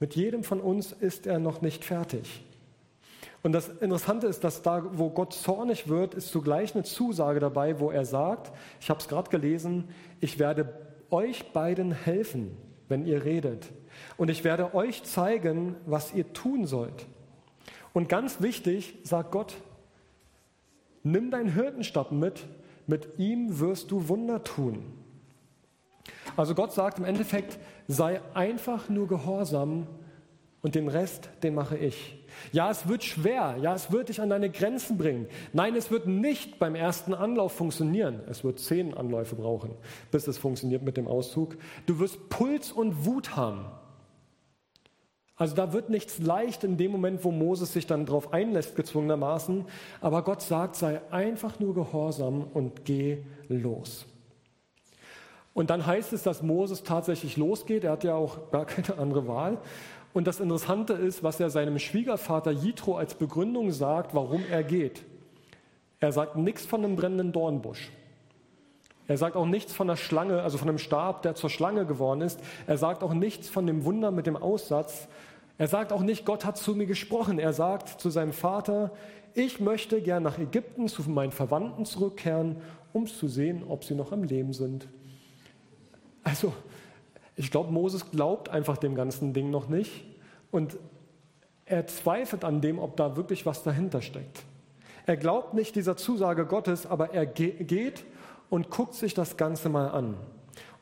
Mit 0.00 0.16
jedem 0.16 0.42
von 0.42 0.60
uns 0.60 0.92
ist 0.92 1.26
er 1.26 1.38
noch 1.38 1.60
nicht 1.60 1.84
fertig. 1.84 2.42
Und 3.42 3.52
das 3.52 3.68
Interessante 3.68 4.26
ist, 4.26 4.42
dass 4.42 4.62
da, 4.62 4.82
wo 4.92 5.10
Gott 5.10 5.32
zornig 5.32 5.88
wird, 5.88 6.14
ist 6.14 6.28
zugleich 6.28 6.74
eine 6.74 6.84
Zusage 6.84 7.40
dabei, 7.40 7.78
wo 7.78 7.90
er 7.90 8.04
sagt, 8.04 8.52
ich 8.80 8.90
habe 8.90 9.00
es 9.00 9.08
gerade 9.08 9.30
gelesen, 9.30 9.88
ich 10.20 10.38
werde 10.38 10.72
euch 11.10 11.52
beiden 11.52 11.92
helfen, 11.92 12.56
wenn 12.88 13.06
ihr 13.06 13.24
redet. 13.24 13.68
Und 14.16 14.28
ich 14.28 14.44
werde 14.44 14.74
euch 14.74 15.04
zeigen, 15.04 15.76
was 15.86 16.12
ihr 16.14 16.32
tun 16.32 16.66
sollt. 16.66 17.06
Und 17.92 18.08
ganz 18.08 18.42
wichtig, 18.42 18.98
sagt 19.04 19.30
Gott, 19.30 19.54
nimm 21.02 21.30
deinen 21.30 21.52
Hirtenstab 21.52 22.12
mit, 22.12 22.44
mit 22.86 23.18
ihm 23.18 23.60
wirst 23.60 23.90
du 23.90 24.08
Wunder 24.08 24.42
tun. 24.42 24.84
Also 26.36 26.54
Gott 26.54 26.72
sagt 26.72 26.98
im 26.98 27.04
Endeffekt, 27.04 27.58
sei 27.86 28.20
einfach 28.34 28.88
nur 28.88 29.08
gehorsam 29.08 29.86
und 30.62 30.74
den 30.74 30.88
Rest, 30.88 31.30
den 31.42 31.54
mache 31.54 31.76
ich. 31.76 32.16
Ja, 32.52 32.70
es 32.70 32.88
wird 32.88 33.04
schwer. 33.04 33.56
Ja, 33.60 33.74
es 33.74 33.92
wird 33.92 34.08
dich 34.08 34.20
an 34.20 34.30
deine 34.30 34.50
Grenzen 34.50 34.98
bringen. 34.98 35.26
Nein, 35.52 35.76
es 35.76 35.90
wird 35.90 36.06
nicht 36.06 36.58
beim 36.58 36.74
ersten 36.74 37.14
Anlauf 37.14 37.52
funktionieren. 37.52 38.20
Es 38.28 38.44
wird 38.44 38.58
zehn 38.58 38.94
Anläufe 38.94 39.36
brauchen, 39.36 39.70
bis 40.10 40.26
es 40.26 40.38
funktioniert 40.38 40.82
mit 40.82 40.96
dem 40.96 41.06
Auszug. 41.06 41.56
Du 41.86 41.98
wirst 41.98 42.28
Puls 42.28 42.72
und 42.72 43.06
Wut 43.06 43.36
haben. 43.36 43.66
Also 45.36 45.54
da 45.54 45.72
wird 45.72 45.88
nichts 45.88 46.18
leicht 46.18 46.64
in 46.64 46.76
dem 46.76 46.90
Moment, 46.90 47.22
wo 47.22 47.30
Moses 47.30 47.72
sich 47.72 47.86
dann 47.86 48.06
darauf 48.06 48.32
einlässt, 48.32 48.74
gezwungenermaßen. 48.74 49.66
Aber 50.00 50.22
Gott 50.22 50.42
sagt, 50.42 50.74
sei 50.74 51.00
einfach 51.12 51.60
nur 51.60 51.74
gehorsam 51.74 52.42
und 52.52 52.84
geh 52.84 53.18
los. 53.48 54.06
Und 55.54 55.70
dann 55.70 55.86
heißt 55.86 56.12
es, 56.12 56.24
dass 56.24 56.42
Moses 56.42 56.82
tatsächlich 56.82 57.36
losgeht. 57.36 57.84
Er 57.84 57.92
hat 57.92 58.04
ja 58.04 58.14
auch 58.14 58.50
gar 58.50 58.64
keine 58.64 58.98
andere 58.98 59.26
Wahl. 59.28 59.58
Und 60.12 60.26
das 60.26 60.40
Interessante 60.40 60.94
ist, 60.94 61.22
was 61.22 61.38
er 61.38 61.50
seinem 61.50 61.78
Schwiegervater 61.78 62.50
Jitro 62.50 62.96
als 62.96 63.14
Begründung 63.14 63.70
sagt, 63.70 64.14
warum 64.14 64.42
er 64.50 64.64
geht. 64.64 65.04
Er 66.00 66.12
sagt 66.12 66.36
nichts 66.36 66.64
von 66.64 66.84
einem 66.84 66.96
brennenden 66.96 67.32
Dornbusch. 67.32 67.90
Er 69.06 69.16
sagt 69.16 69.36
auch 69.36 69.46
nichts 69.46 69.72
von 69.72 69.86
der 69.86 69.96
Schlange, 69.96 70.42
also 70.42 70.58
von 70.58 70.68
einem 70.68 70.78
Stab, 70.78 71.22
der 71.22 71.34
zur 71.34 71.50
Schlange 71.50 71.86
geworden 71.86 72.20
ist. 72.20 72.40
Er 72.66 72.76
sagt 72.76 73.02
auch 73.02 73.14
nichts 73.14 73.48
von 73.48 73.66
dem 73.66 73.84
Wunder 73.84 74.10
mit 74.10 74.26
dem 74.26 74.36
Aussatz. 74.36 75.08
Er 75.56 75.66
sagt 75.66 75.92
auch 75.92 76.02
nicht, 76.02 76.24
Gott 76.24 76.44
hat 76.44 76.56
zu 76.58 76.74
mir 76.74 76.86
gesprochen. 76.86 77.38
Er 77.38 77.52
sagt 77.52 78.00
zu 78.00 78.10
seinem 78.10 78.32
Vater, 78.32 78.92
ich 79.34 79.60
möchte 79.60 80.02
gern 80.02 80.22
nach 80.22 80.38
Ägypten 80.38 80.88
zu 80.88 81.08
meinen 81.08 81.32
Verwandten 81.32 81.84
zurückkehren, 81.84 82.56
um 82.92 83.06
zu 83.06 83.28
sehen, 83.28 83.62
ob 83.66 83.84
sie 83.84 83.94
noch 83.94 84.12
am 84.12 84.24
Leben 84.24 84.52
sind. 84.52 84.88
Also 86.22 86.52
ich 87.38 87.52
glaube, 87.52 87.72
Moses 87.72 88.10
glaubt 88.10 88.48
einfach 88.48 88.76
dem 88.76 88.96
ganzen 88.96 89.32
Ding 89.32 89.50
noch 89.50 89.68
nicht 89.68 90.04
und 90.50 90.76
er 91.66 91.86
zweifelt 91.86 92.44
an 92.44 92.60
dem, 92.60 92.80
ob 92.80 92.96
da 92.96 93.16
wirklich 93.16 93.46
was 93.46 93.62
dahinter 93.62 94.02
steckt. 94.02 94.42
Er 95.06 95.16
glaubt 95.16 95.54
nicht 95.54 95.76
dieser 95.76 95.96
Zusage 95.96 96.46
Gottes, 96.46 96.84
aber 96.84 97.14
er 97.14 97.26
geht 97.26 98.04
und 98.50 98.70
guckt 98.70 98.94
sich 98.94 99.14
das 99.14 99.36
Ganze 99.36 99.68
mal 99.68 99.88
an. 99.88 100.16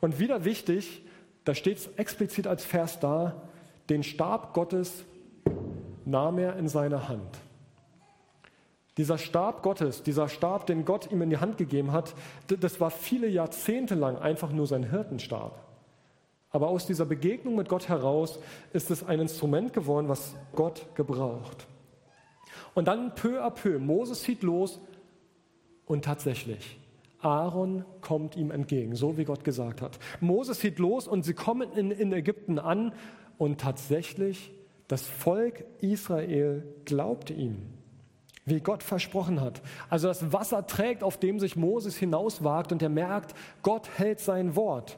Und 0.01 0.17
wieder 0.17 0.45
wichtig, 0.45 1.03
da 1.45 1.53
steht 1.53 1.77
es 1.77 1.87
explizit 1.95 2.47
als 2.47 2.65
Vers 2.65 2.99
da, 2.99 3.43
den 3.89 4.01
Stab 4.01 4.55
Gottes 4.55 5.05
nahm 6.05 6.39
er 6.39 6.55
in 6.55 6.67
seine 6.67 7.07
Hand. 7.07 7.37
Dieser 8.97 9.19
Stab 9.19 9.61
Gottes, 9.61 10.01
dieser 10.01 10.27
Stab, 10.27 10.65
den 10.65 10.85
Gott 10.85 11.11
ihm 11.11 11.21
in 11.21 11.29
die 11.29 11.37
Hand 11.37 11.57
gegeben 11.57 11.91
hat, 11.91 12.15
das 12.47 12.81
war 12.81 12.89
viele 12.89 13.27
Jahrzehnte 13.27 13.93
lang 13.93 14.17
einfach 14.17 14.51
nur 14.51 14.65
sein 14.65 14.89
Hirtenstab. 14.89 15.66
Aber 16.57 16.69
aus 16.69 16.87
dieser 16.87 17.05
Begegnung 17.05 17.55
mit 17.55 17.69
Gott 17.69 17.87
heraus 17.87 18.39
ist 18.73 18.89
es 18.89 19.03
ein 19.03 19.19
Instrument 19.19 19.73
geworden, 19.73 20.09
was 20.09 20.33
Gott 20.55 20.87
gebraucht. 20.95 21.67
Und 22.73 22.87
dann 22.87 23.13
peu 23.13 23.45
à 23.45 23.51
peu, 23.51 23.77
Moses 23.77 24.23
zieht 24.23 24.41
los 24.41 24.81
und 25.85 26.03
tatsächlich, 26.03 26.79
Aaron 27.19 27.85
kommt 28.01 28.35
ihm 28.35 28.49
entgegen, 28.49 28.95
so 28.95 29.19
wie 29.19 29.23
Gott 29.23 29.43
gesagt 29.43 29.83
hat. 29.83 29.99
Moses 30.19 30.57
zieht 30.57 30.79
los 30.79 31.07
und 31.07 31.21
sie 31.21 31.35
kommen 31.35 31.71
in, 31.73 31.91
in 31.91 32.11
Ägypten 32.11 32.57
an 32.57 32.91
und 33.37 33.61
tatsächlich, 33.61 34.51
das 34.87 35.03
Volk 35.03 35.63
Israel 35.79 36.63
glaubte 36.85 37.33
ihm, 37.33 37.57
wie 38.45 38.61
Gott 38.61 38.81
versprochen 38.81 39.41
hat. 39.41 39.61
Also 39.91 40.07
das 40.07 40.33
Wasser 40.33 40.65
trägt, 40.65 41.03
auf 41.03 41.19
dem 41.19 41.39
sich 41.39 41.55
Moses 41.55 41.97
hinauswagt 41.97 42.71
und 42.71 42.81
er 42.81 42.89
merkt, 42.89 43.35
Gott 43.61 43.87
hält 43.95 44.19
sein 44.19 44.55
Wort. 44.55 44.97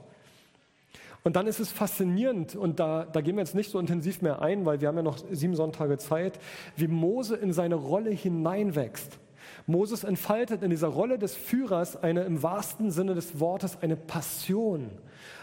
Und 1.29 1.35
dann 1.35 1.45
ist 1.45 1.59
es 1.59 1.71
faszinierend, 1.71 2.55
und 2.55 2.79
da, 2.79 3.05
da 3.05 3.21
gehen 3.21 3.35
wir 3.35 3.43
jetzt 3.43 3.53
nicht 3.53 3.69
so 3.69 3.77
intensiv 3.77 4.23
mehr 4.23 4.41
ein, 4.41 4.65
weil 4.65 4.81
wir 4.81 4.87
haben 4.87 4.95
ja 4.95 5.03
noch 5.03 5.19
sieben 5.29 5.55
Sonntage 5.55 5.99
Zeit, 5.99 6.39
wie 6.75 6.87
Mose 6.87 7.35
in 7.35 7.53
seine 7.53 7.75
Rolle 7.75 8.09
hineinwächst. 8.09 9.19
Moses 9.67 10.03
entfaltet 10.03 10.63
in 10.63 10.71
dieser 10.71 10.87
Rolle 10.87 11.19
des 11.19 11.35
Führers 11.35 12.01
eine 12.01 12.23
im 12.23 12.41
wahrsten 12.41 12.89
Sinne 12.89 13.13
des 13.13 13.39
Wortes 13.39 13.77
eine 13.83 13.95
Passion, 13.95 14.89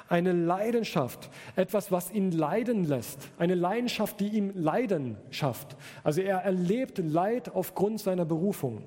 eine 0.09 0.33
Leidenschaft, 0.33 1.31
etwas, 1.55 1.92
was 1.92 2.11
ihn 2.11 2.33
leiden 2.33 2.83
lässt, 2.83 3.20
eine 3.38 3.55
Leidenschaft, 3.55 4.18
die 4.18 4.31
ihm 4.31 4.51
Leiden 4.57 5.16
schafft. 5.31 5.77
Also 6.03 6.20
er 6.20 6.38
erlebt 6.38 6.99
Leid 6.99 7.55
aufgrund 7.55 8.01
seiner 8.01 8.25
Berufung. 8.25 8.83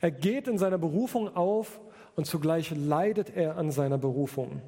Er 0.00 0.12
geht 0.12 0.46
in 0.46 0.58
seiner 0.58 0.78
Berufung 0.78 1.34
auf 1.34 1.80
und 2.14 2.24
zugleich 2.24 2.70
leidet 2.70 3.36
er 3.36 3.56
an 3.56 3.72
seiner 3.72 3.98
Berufung 3.98 4.62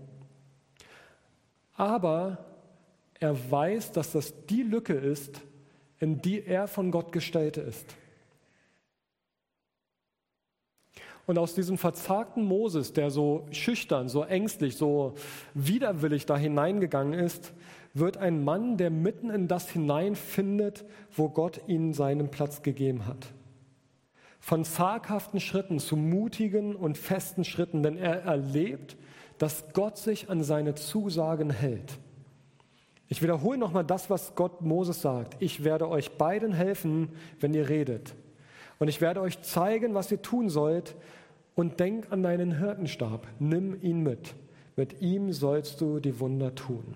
aber 1.78 2.44
er 3.20 3.50
weiß, 3.50 3.92
dass 3.92 4.12
das 4.12 4.34
die 4.46 4.62
Lücke 4.62 4.94
ist, 4.94 5.40
in 6.00 6.20
die 6.20 6.44
er 6.44 6.66
von 6.66 6.90
Gott 6.90 7.12
gestellt 7.12 7.56
ist. 7.56 7.86
Und 11.26 11.38
aus 11.38 11.54
diesem 11.54 11.78
verzagten 11.78 12.44
Moses, 12.44 12.92
der 12.94 13.10
so 13.10 13.46
schüchtern, 13.50 14.08
so 14.08 14.24
ängstlich, 14.24 14.76
so 14.76 15.14
widerwillig 15.54 16.26
da 16.26 16.36
hineingegangen 16.36 17.12
ist, 17.12 17.52
wird 17.94 18.16
ein 18.16 18.44
Mann, 18.44 18.76
der 18.76 18.90
mitten 18.90 19.30
in 19.30 19.46
das 19.46 19.70
hineinfindet, 19.70 20.84
wo 21.12 21.28
Gott 21.28 21.60
ihm 21.66 21.92
seinen 21.92 22.30
Platz 22.30 22.62
gegeben 22.62 23.06
hat. 23.06 23.28
Von 24.40 24.64
zaghaften 24.64 25.38
Schritten 25.38 25.78
zu 25.78 25.96
mutigen 25.96 26.74
und 26.74 26.96
festen 26.96 27.44
Schritten, 27.44 27.82
denn 27.82 27.98
er 27.98 28.22
erlebt, 28.22 28.96
dass 29.38 29.72
Gott 29.72 29.96
sich 29.98 30.30
an 30.30 30.42
seine 30.42 30.74
Zusagen 30.74 31.50
hält. 31.50 31.98
Ich 33.08 33.22
wiederhole 33.22 33.58
nochmal 33.58 33.84
das, 33.84 34.10
was 34.10 34.34
Gott 34.34 34.60
Moses 34.60 35.00
sagt. 35.00 35.36
Ich 35.40 35.64
werde 35.64 35.88
euch 35.88 36.12
beiden 36.18 36.52
helfen, 36.52 37.08
wenn 37.40 37.54
ihr 37.54 37.68
redet. 37.68 38.14
Und 38.78 38.88
ich 38.88 39.00
werde 39.00 39.20
euch 39.20 39.40
zeigen, 39.42 39.94
was 39.94 40.12
ihr 40.12 40.20
tun 40.20 40.50
sollt. 40.50 40.94
Und 41.54 41.80
denk 41.80 42.12
an 42.12 42.22
deinen 42.22 42.58
Hirtenstab. 42.58 43.26
Nimm 43.38 43.80
ihn 43.80 44.02
mit. 44.02 44.34
Mit 44.76 45.00
ihm 45.00 45.32
sollst 45.32 45.80
du 45.80 45.98
die 45.98 46.20
Wunder 46.20 46.54
tun. 46.54 46.94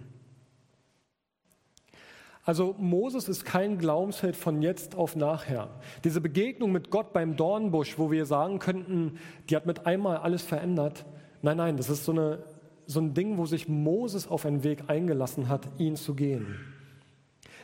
Also 2.44 2.74
Moses 2.78 3.28
ist 3.28 3.44
kein 3.44 3.78
Glaubensheld 3.78 4.36
von 4.36 4.62
jetzt 4.62 4.96
auf 4.96 5.16
nachher. 5.16 5.70
Diese 6.04 6.20
Begegnung 6.20 6.72
mit 6.72 6.90
Gott 6.90 7.12
beim 7.12 7.36
Dornbusch, 7.36 7.98
wo 7.98 8.10
wir 8.10 8.26
sagen 8.26 8.58
könnten, 8.58 9.18
die 9.48 9.56
hat 9.56 9.64
mit 9.64 9.86
einmal 9.86 10.18
alles 10.18 10.42
verändert, 10.42 11.04
Nein, 11.42 11.56
nein, 11.56 11.76
das 11.76 11.90
ist 11.90 12.04
so, 12.04 12.12
eine, 12.12 12.44
so 12.86 13.00
ein 13.00 13.14
Ding, 13.14 13.36
wo 13.36 13.46
sich 13.46 13.68
Moses 13.68 14.28
auf 14.28 14.46
einen 14.46 14.64
Weg 14.64 14.84
eingelassen 14.88 15.48
hat, 15.48 15.68
ihn 15.78 15.96
zu 15.96 16.14
gehen. 16.14 16.56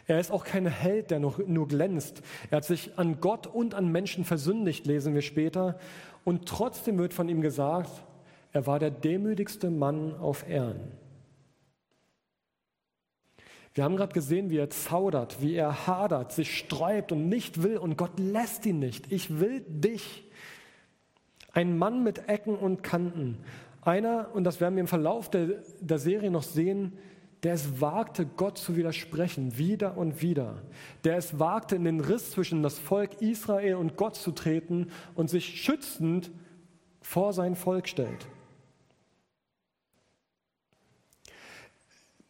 Er 0.08 0.18
ist 0.18 0.32
auch 0.32 0.44
kein 0.44 0.66
Held, 0.66 1.10
der 1.10 1.20
nur, 1.20 1.34
nur 1.46 1.68
glänzt. 1.68 2.22
Er 2.50 2.56
hat 2.56 2.64
sich 2.64 2.98
an 2.98 3.20
Gott 3.20 3.46
und 3.46 3.74
an 3.74 3.92
Menschen 3.92 4.24
versündigt, 4.24 4.86
lesen 4.86 5.14
wir 5.14 5.22
später. 5.22 5.78
Und 6.24 6.48
trotzdem 6.48 6.98
wird 6.98 7.14
von 7.14 7.28
ihm 7.28 7.40
gesagt, 7.40 7.90
er 8.52 8.66
war 8.66 8.78
der 8.78 8.90
demütigste 8.90 9.70
Mann 9.70 10.16
auf 10.16 10.48
Erden. 10.48 10.92
Wir 13.74 13.84
haben 13.84 13.96
gerade 13.96 14.12
gesehen, 14.12 14.50
wie 14.50 14.56
er 14.56 14.70
zaudert, 14.70 15.40
wie 15.40 15.54
er 15.54 15.86
hadert, 15.86 16.32
sich 16.32 16.58
sträubt 16.58 17.12
und 17.12 17.28
nicht 17.28 17.62
will 17.62 17.76
und 17.76 17.96
Gott 17.96 18.18
lässt 18.18 18.66
ihn 18.66 18.78
nicht. 18.80 19.12
Ich 19.12 19.38
will 19.38 19.60
dich. 19.68 20.24
Ein 21.52 21.78
Mann 21.78 22.02
mit 22.02 22.28
Ecken 22.28 22.56
und 22.56 22.82
Kanten, 22.82 23.38
einer, 23.88 24.28
und 24.34 24.44
das 24.44 24.60
werden 24.60 24.76
wir 24.76 24.82
im 24.82 24.88
Verlauf 24.88 25.30
der, 25.30 25.62
der 25.80 25.98
Serie 25.98 26.30
noch 26.30 26.42
sehen, 26.42 26.92
der 27.42 27.54
es 27.54 27.80
wagte, 27.80 28.26
Gott 28.26 28.58
zu 28.58 28.76
widersprechen, 28.76 29.58
wieder 29.58 29.96
und 29.96 30.22
wieder. 30.22 30.62
Der 31.04 31.16
es 31.16 31.38
wagte, 31.38 31.76
in 31.76 31.84
den 31.84 32.00
Riss 32.00 32.32
zwischen 32.32 32.62
das 32.62 32.78
Volk 32.78 33.22
Israel 33.22 33.76
und 33.76 33.96
Gott 33.96 34.16
zu 34.16 34.32
treten 34.32 34.88
und 35.14 35.30
sich 35.30 35.62
schützend 35.62 36.30
vor 37.00 37.32
sein 37.32 37.54
Volk 37.54 37.88
stellt. 37.88 38.26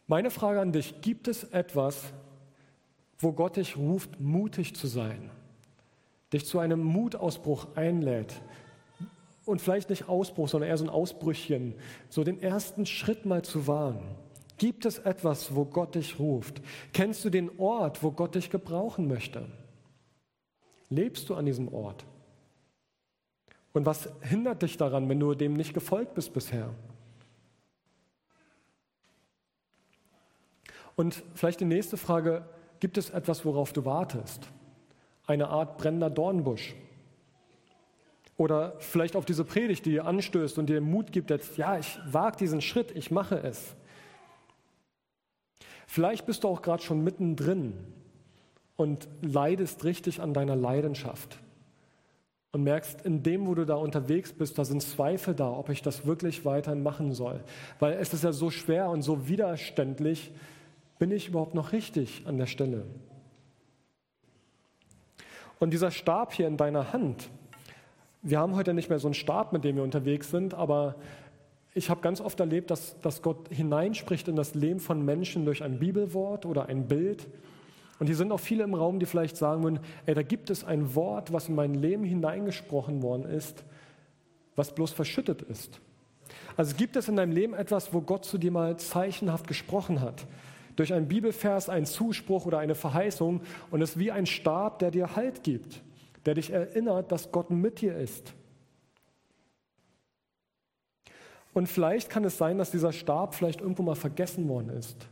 Meine 0.07 0.31
Frage 0.31 0.61
an 0.61 0.71
dich, 0.71 1.01
gibt 1.01 1.27
es 1.27 1.43
etwas, 1.43 2.13
wo 3.19 3.33
Gott 3.33 3.57
dich 3.57 3.77
ruft, 3.77 4.19
mutig 4.19 4.75
zu 4.75 4.87
sein, 4.87 5.29
dich 6.31 6.45
zu 6.45 6.59
einem 6.59 6.83
Mutausbruch 6.83 7.75
einlädt, 7.75 8.41
und 9.49 9.61
vielleicht 9.61 9.89
nicht 9.89 10.07
Ausbruch, 10.07 10.47
sondern 10.47 10.69
eher 10.69 10.77
so 10.77 10.85
ein 10.85 10.89
Ausbrüchchen, 10.89 11.75
so 12.09 12.23
den 12.23 12.41
ersten 12.41 12.85
Schritt 12.85 13.25
mal 13.25 13.43
zu 13.43 13.67
wagen. 13.67 14.15
Gibt 14.57 14.85
es 14.85 14.99
etwas, 14.99 15.55
wo 15.55 15.65
Gott 15.65 15.95
dich 15.95 16.19
ruft? 16.19 16.61
Kennst 16.93 17.23
du 17.23 17.29
den 17.29 17.49
Ort, 17.59 18.03
wo 18.03 18.11
Gott 18.11 18.35
dich 18.35 18.49
gebrauchen 18.49 19.07
möchte? 19.07 19.45
Lebst 20.89 21.29
du 21.29 21.35
an 21.35 21.45
diesem 21.45 21.73
Ort? 21.73 22.05
Und 23.73 23.85
was 23.85 24.09
hindert 24.21 24.61
dich 24.61 24.77
daran, 24.77 25.07
wenn 25.07 25.19
du 25.19 25.33
dem 25.33 25.53
nicht 25.53 25.73
gefolgt 25.73 26.15
bist 26.15 26.33
bisher? 26.33 26.73
Und 30.95 31.23
vielleicht 31.35 31.61
die 31.61 31.65
nächste 31.65 31.95
Frage, 31.95 32.43
gibt 32.81 32.97
es 32.97 33.09
etwas, 33.09 33.45
worauf 33.45 33.71
du 33.71 33.85
wartest? 33.85 34.49
Eine 35.25 35.47
Art 35.47 35.77
brennender 35.77 36.09
Dornbusch, 36.09 36.75
oder 38.39 38.75
vielleicht 38.79 39.17
auf 39.17 39.25
diese 39.25 39.43
Predigt, 39.43 39.85
die 39.85 39.91
dir 39.91 40.05
anstößt 40.05 40.57
und 40.59 40.67
dir 40.67 40.79
Mut 40.79 41.11
gibt, 41.11 41.29
jetzt, 41.29 41.57
ja, 41.57 41.77
ich 41.77 41.99
wage 42.09 42.37
diesen 42.37 42.61
Schritt, 42.61 42.95
ich 42.95 43.11
mache 43.11 43.37
es. 43.37 43.75
Vielleicht 45.87 46.25
bist 46.25 46.45
du 46.45 46.47
auch 46.47 46.61
gerade 46.61 46.81
schon 46.81 47.03
mittendrin 47.03 47.73
und 48.77 49.09
leidest 49.21 49.83
richtig 49.83 50.21
an 50.21 50.33
deiner 50.33 50.55
Leidenschaft 50.55 51.37
und 52.53 52.63
merkst, 52.63 53.01
in 53.01 53.23
dem, 53.23 53.45
wo 53.45 53.55
du 53.55 53.65
da 53.65 53.75
unterwegs 53.75 54.31
bist, 54.31 54.57
da 54.57 54.63
sind 54.63 54.81
Zweifel 54.83 55.35
da, 55.35 55.51
ob 55.51 55.67
ich 55.67 55.81
das 55.81 56.05
wirklich 56.05 56.45
weiterhin 56.45 56.81
machen 56.81 57.11
soll. 57.11 57.43
Weil 57.79 57.95
es 57.95 58.13
ist 58.13 58.23
ja 58.23 58.31
so 58.31 58.51
schwer 58.51 58.89
und 58.89 59.01
so 59.01 59.27
widerständlich, 59.27 60.31
bin 60.97 61.11
ich 61.11 61.27
überhaupt 61.27 61.55
noch 61.55 61.73
richtig 61.73 62.23
an 62.25 62.37
der 62.37 62.45
Stelle? 62.45 62.85
Und 65.59 65.71
dieser 65.71 65.91
Stab 65.91 66.31
hier 66.31 66.47
in 66.47 66.55
deiner 66.55 66.93
Hand, 66.93 67.29
wir 68.21 68.39
haben 68.39 68.55
heute 68.55 68.73
nicht 68.73 68.89
mehr 68.89 68.99
so 68.99 69.07
einen 69.07 69.13
Stab, 69.13 69.53
mit 69.53 69.63
dem 69.63 69.75
wir 69.77 69.83
unterwegs 69.83 70.31
sind, 70.31 70.53
aber 70.53 70.95
ich 71.73 71.89
habe 71.89 72.01
ganz 72.01 72.19
oft 72.19 72.39
erlebt, 72.39 72.71
dass, 72.71 72.99
dass 73.01 73.21
Gott 73.21 73.47
hineinspricht 73.49 74.27
in 74.27 74.35
das 74.35 74.55
Leben 74.55 74.79
von 74.79 75.03
Menschen 75.05 75.45
durch 75.45 75.63
ein 75.63 75.79
Bibelwort 75.79 76.45
oder 76.45 76.67
ein 76.67 76.87
Bild 76.87 77.27
und 77.99 78.07
hier 78.07 78.15
sind 78.15 78.31
auch 78.31 78.39
viele 78.39 78.63
im 78.63 78.73
Raum, 78.73 78.99
die 78.99 79.05
vielleicht 79.05 79.35
sagen 79.35 79.63
würden, 79.63 79.79
ey, 80.05 80.15
da 80.15 80.23
gibt 80.23 80.49
es 80.49 80.63
ein 80.63 80.95
Wort, 80.95 81.33
was 81.33 81.49
in 81.49 81.55
mein 81.55 81.73
Leben 81.73 82.05
hineingesprochen 82.05 83.03
worden 83.03 83.25
ist, 83.25 83.63
was 84.55 84.73
bloß 84.73 84.91
verschüttet 84.91 85.41
ist. 85.41 85.81
Also 86.55 86.75
gibt 86.75 86.95
es 86.95 87.09
in 87.09 87.17
deinem 87.17 87.33
Leben 87.33 87.53
etwas, 87.53 87.93
wo 87.93 88.01
Gott 88.01 88.23
zu 88.25 88.37
dir 88.37 88.51
mal 88.51 88.77
zeichenhaft 88.77 89.47
gesprochen 89.47 89.99
hat? 89.99 90.25
Durch 90.77 90.93
einen 90.93 91.09
Bibelvers, 91.09 91.67
einen 91.67 91.85
Zuspruch 91.85 92.45
oder 92.45 92.59
eine 92.59 92.75
Verheißung 92.75 93.41
und 93.69 93.81
es 93.81 93.91
ist 93.91 93.99
wie 93.99 94.11
ein 94.11 94.25
Stab, 94.25 94.79
der 94.79 94.91
dir 94.91 95.17
Halt 95.17 95.43
gibt, 95.43 95.81
der 96.25 96.35
dich 96.35 96.51
erinnert, 96.51 97.11
dass 97.11 97.31
Gott 97.31 97.49
mit 97.49 97.81
dir 97.81 97.97
ist. 97.97 98.33
Und 101.53 101.67
vielleicht 101.67 102.09
kann 102.09 102.23
es 102.23 102.37
sein, 102.37 102.57
dass 102.57 102.71
dieser 102.71 102.93
Stab 102.93 103.35
vielleicht 103.35 103.61
irgendwo 103.61 103.83
mal 103.83 103.95
vergessen 103.95 104.47
worden 104.47 104.69
ist. 104.69 105.07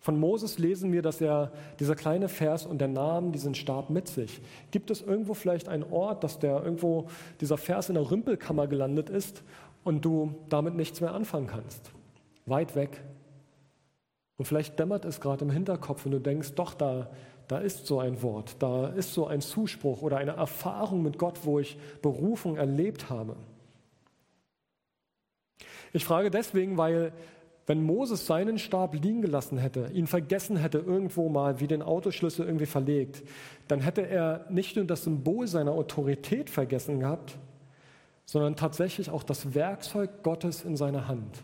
Von 0.00 0.20
Moses 0.20 0.58
lesen 0.58 0.92
wir, 0.92 1.02
dass 1.02 1.20
er 1.20 1.50
dieser 1.80 1.96
kleine 1.96 2.28
Vers 2.28 2.64
und 2.64 2.78
der 2.78 2.86
Name 2.86 3.32
diesen 3.32 3.56
Stab 3.56 3.90
mit 3.90 4.06
sich. 4.06 4.40
Gibt 4.70 4.92
es 4.92 5.02
irgendwo 5.02 5.34
vielleicht 5.34 5.68
einen 5.68 5.82
Ort, 5.82 6.22
dass 6.22 6.38
der 6.38 6.62
irgendwo 6.62 7.08
dieser 7.40 7.58
Vers 7.58 7.88
in 7.88 7.96
der 7.96 8.08
Rümpelkammer 8.08 8.68
gelandet 8.68 9.10
ist 9.10 9.42
und 9.82 10.04
du 10.04 10.36
damit 10.48 10.76
nichts 10.76 11.00
mehr 11.00 11.12
anfangen 11.12 11.48
kannst? 11.48 11.90
Weit 12.44 12.76
weg. 12.76 13.02
Und 14.36 14.44
vielleicht 14.44 14.78
dämmert 14.78 15.04
es 15.04 15.20
gerade 15.20 15.44
im 15.44 15.50
Hinterkopf 15.50 16.06
und 16.06 16.12
du 16.12 16.20
denkst, 16.20 16.52
doch, 16.54 16.74
da, 16.74 17.10
da 17.48 17.58
ist 17.58 17.86
so 17.86 18.00
ein 18.00 18.22
Wort, 18.22 18.56
da 18.58 18.88
ist 18.88 19.14
so 19.14 19.26
ein 19.26 19.40
Zuspruch 19.40 20.02
oder 20.02 20.16
eine 20.16 20.32
Erfahrung 20.32 21.02
mit 21.02 21.18
Gott, 21.18 21.40
wo 21.44 21.58
ich 21.58 21.78
Berufung 22.02 22.56
erlebt 22.56 23.08
habe. 23.08 23.36
Ich 25.92 26.04
frage 26.04 26.30
deswegen, 26.30 26.76
weil 26.76 27.12
wenn 27.66 27.82
Moses 27.82 28.26
seinen 28.26 28.58
Stab 28.58 28.94
liegen 28.94 29.22
gelassen 29.22 29.58
hätte, 29.58 29.90
ihn 29.92 30.06
vergessen 30.06 30.56
hätte 30.56 30.78
irgendwo 30.78 31.28
mal, 31.28 31.58
wie 31.60 31.66
den 31.66 31.82
Autoschlüssel 31.82 32.46
irgendwie 32.46 32.66
verlegt, 32.66 33.22
dann 33.66 33.80
hätte 33.80 34.06
er 34.06 34.46
nicht 34.50 34.76
nur 34.76 34.84
das 34.84 35.04
Symbol 35.04 35.48
seiner 35.48 35.72
Autorität 35.72 36.48
vergessen 36.48 37.00
gehabt, 37.00 37.38
sondern 38.24 38.56
tatsächlich 38.56 39.10
auch 39.10 39.24
das 39.24 39.54
Werkzeug 39.54 40.22
Gottes 40.22 40.64
in 40.64 40.76
seiner 40.76 41.08
Hand. 41.08 41.42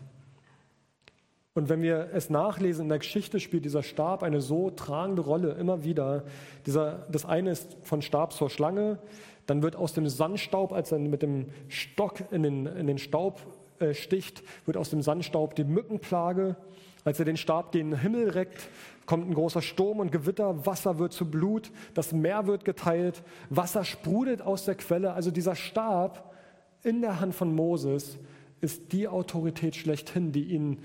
Und 1.55 1.69
wenn 1.69 1.83
wir 1.83 2.09
es 2.13 2.31
nachlesen 2.31 2.83
in 2.83 2.89
der 2.89 2.97
Geschichte, 2.97 3.39
spielt 3.39 3.63
dieser 3.63 3.83
Stab 3.83 4.23
eine 4.23 4.41
so 4.41 4.71
tragende 4.71 5.21
Rolle 5.21 5.51
immer 5.51 5.83
wieder. 5.83 6.23
Dieser, 6.65 7.05
das 7.11 7.25
eine 7.25 7.51
ist 7.51 7.77
von 7.83 8.01
Stab 8.01 8.33
zur 8.33 8.49
Schlange, 8.49 8.97
dann 9.45 9.61
wird 9.61 9.75
aus 9.75 9.93
dem 9.93 10.07
Sandstaub, 10.07 10.71
als 10.71 10.91
er 10.91 10.97
mit 10.97 11.21
dem 11.21 11.47
Stock 11.67 12.23
in 12.31 12.41
den, 12.41 12.65
in 12.65 12.87
den 12.87 12.97
Staub 12.97 13.39
äh, 13.79 13.93
sticht, 13.93 14.41
wird 14.65 14.77
aus 14.77 14.89
dem 14.89 15.03
Sandstaub 15.03 15.55
die 15.55 15.63
Mückenplage. 15.63 16.55
Als 17.03 17.19
er 17.19 17.25
den 17.25 17.37
Stab 17.37 17.71
gen 17.71 17.99
Himmel 17.99 18.29
reckt, 18.29 18.69
kommt 19.05 19.29
ein 19.29 19.33
großer 19.35 19.61
Sturm 19.61 19.99
und 19.99 20.11
Gewitter, 20.11 20.65
Wasser 20.65 20.97
wird 20.97 21.13
zu 21.13 21.29
Blut, 21.29 21.69
das 21.93 22.13
Meer 22.13 22.47
wird 22.47 22.65
geteilt, 22.65 23.21
Wasser 23.49 23.83
sprudelt 23.83 24.41
aus 24.41 24.65
der 24.65 24.75
Quelle. 24.75 25.13
Also 25.13 25.29
dieser 25.29 25.55
Stab 25.55 26.33
in 26.81 27.01
der 27.01 27.19
Hand 27.19 27.35
von 27.35 27.53
Moses 27.53 28.17
ist 28.61 28.93
die 28.93 29.09
Autorität 29.09 29.75
schlechthin, 29.75 30.31
die 30.31 30.45
ihn 30.45 30.77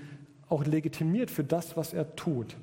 auch 0.49 0.65
legitimiert 0.65 1.31
für 1.31 1.43
das, 1.43 1.77
was 1.77 1.93
er 1.93 2.15
tut. 2.15 2.57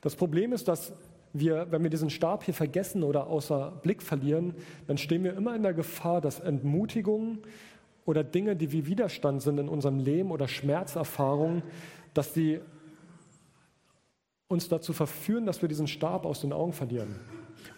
Das 0.00 0.16
Problem 0.16 0.52
ist, 0.52 0.68
dass 0.68 0.92
wir, 1.32 1.70
wenn 1.70 1.82
wir 1.82 1.90
diesen 1.90 2.10
Stab 2.10 2.44
hier 2.44 2.54
vergessen 2.54 3.02
oder 3.02 3.26
außer 3.26 3.80
Blick 3.82 4.02
verlieren, 4.02 4.54
dann 4.86 4.98
stehen 4.98 5.24
wir 5.24 5.34
immer 5.34 5.54
in 5.54 5.62
der 5.62 5.74
Gefahr, 5.74 6.20
dass 6.20 6.40
Entmutigungen 6.40 7.38
oder 8.04 8.24
Dinge, 8.24 8.56
die 8.56 8.72
wie 8.72 8.86
Widerstand 8.86 9.42
sind 9.42 9.58
in 9.58 9.68
unserem 9.68 9.98
Leben 9.98 10.30
oder 10.30 10.48
Schmerzerfahrungen, 10.48 11.62
dass 12.14 12.34
sie 12.34 12.60
uns 14.48 14.68
dazu 14.68 14.92
verführen, 14.92 15.46
dass 15.46 15.62
wir 15.62 15.68
diesen 15.68 15.86
Stab 15.86 16.26
aus 16.26 16.40
den 16.40 16.52
Augen 16.52 16.72
verlieren 16.72 17.14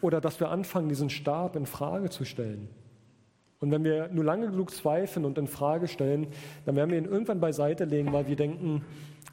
oder 0.00 0.20
dass 0.20 0.40
wir 0.40 0.48
anfangen, 0.48 0.88
diesen 0.88 1.10
Stab 1.10 1.56
in 1.56 1.66
Frage 1.66 2.08
zu 2.08 2.24
stellen. 2.24 2.68
Und 3.62 3.70
wenn 3.70 3.84
wir 3.84 4.08
nur 4.08 4.24
lange 4.24 4.50
genug 4.50 4.72
zweifeln 4.72 5.24
und 5.24 5.38
in 5.38 5.46
Frage 5.46 5.86
stellen, 5.86 6.26
dann 6.66 6.74
werden 6.74 6.90
wir 6.90 6.98
ihn 6.98 7.04
irgendwann 7.04 7.38
beiseite 7.38 7.84
legen, 7.84 8.12
weil 8.12 8.26
wir 8.26 8.34
denken, 8.34 8.84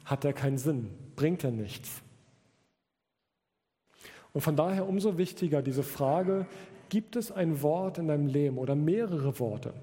hat 0.04 0.24
er 0.24 0.32
keinen 0.32 0.56
Sinn, 0.56 0.88
bringt 1.16 1.42
er 1.42 1.50
nichts. 1.50 2.00
Und 4.32 4.42
von 4.42 4.54
daher 4.54 4.88
umso 4.88 5.18
wichtiger 5.18 5.62
diese 5.62 5.82
Frage, 5.82 6.46
gibt 6.90 7.16
es 7.16 7.32
ein 7.32 7.60
Wort 7.62 7.98
in 7.98 8.06
deinem 8.06 8.28
Leben 8.28 8.56
oder 8.56 8.76
mehrere 8.76 9.40
Worte, 9.40 9.74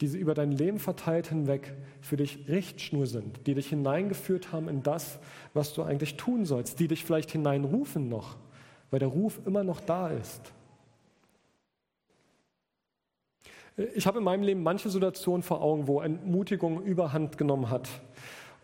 die 0.00 0.06
über 0.16 0.34
dein 0.34 0.52
Leben 0.52 0.78
verteilt 0.78 1.26
hinweg 1.26 1.74
für 2.00 2.16
dich 2.16 2.48
Richtschnur 2.48 3.08
sind, 3.08 3.48
die 3.48 3.54
dich 3.54 3.66
hineingeführt 3.66 4.52
haben 4.52 4.68
in 4.68 4.84
das, 4.84 5.18
was 5.54 5.74
du 5.74 5.82
eigentlich 5.82 6.16
tun 6.16 6.44
sollst, 6.44 6.78
die 6.78 6.86
dich 6.86 7.04
vielleicht 7.04 7.32
hineinrufen 7.32 8.08
noch, 8.08 8.36
weil 8.92 9.00
der 9.00 9.08
Ruf 9.08 9.40
immer 9.44 9.64
noch 9.64 9.80
da 9.80 10.08
ist. 10.10 10.52
Ich 13.94 14.08
habe 14.08 14.18
in 14.18 14.24
meinem 14.24 14.42
Leben 14.42 14.62
manche 14.62 14.90
Situationen 14.90 15.42
vor 15.44 15.62
Augen, 15.62 15.86
wo 15.86 16.00
Entmutigung 16.00 16.82
überhand 16.82 17.38
genommen 17.38 17.70
hat 17.70 17.88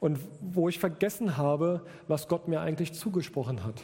und 0.00 0.18
wo 0.40 0.68
ich 0.68 0.80
vergessen 0.80 1.36
habe, 1.36 1.82
was 2.08 2.26
Gott 2.26 2.48
mir 2.48 2.60
eigentlich 2.60 2.94
zugesprochen 2.94 3.62
hat. 3.62 3.82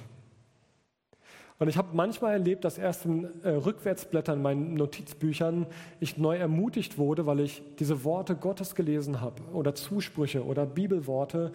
Und 1.61 1.69
ich 1.69 1.77
habe 1.77 1.89
manchmal 1.93 2.33
erlebt, 2.33 2.65
dass 2.65 2.79
erst 2.79 3.05
im 3.05 3.29
äh, 3.45 3.51
Rückwärtsblättern 3.51 4.39
in 4.39 4.43
meinen 4.43 4.75
Notizbüchern 4.75 5.67
ich 6.01 6.17
neu 6.17 6.37
ermutigt 6.37 6.99
wurde, 6.99 7.27
weil 7.27 7.41
ich 7.41 7.63
diese 7.79 8.03
Worte 8.03 8.35
Gottes 8.35 8.75
gelesen 8.75 9.21
habe 9.21 9.43
oder 9.53 9.75
Zusprüche 9.75 10.45
oder 10.45 10.67
Bibelworte, 10.67 11.53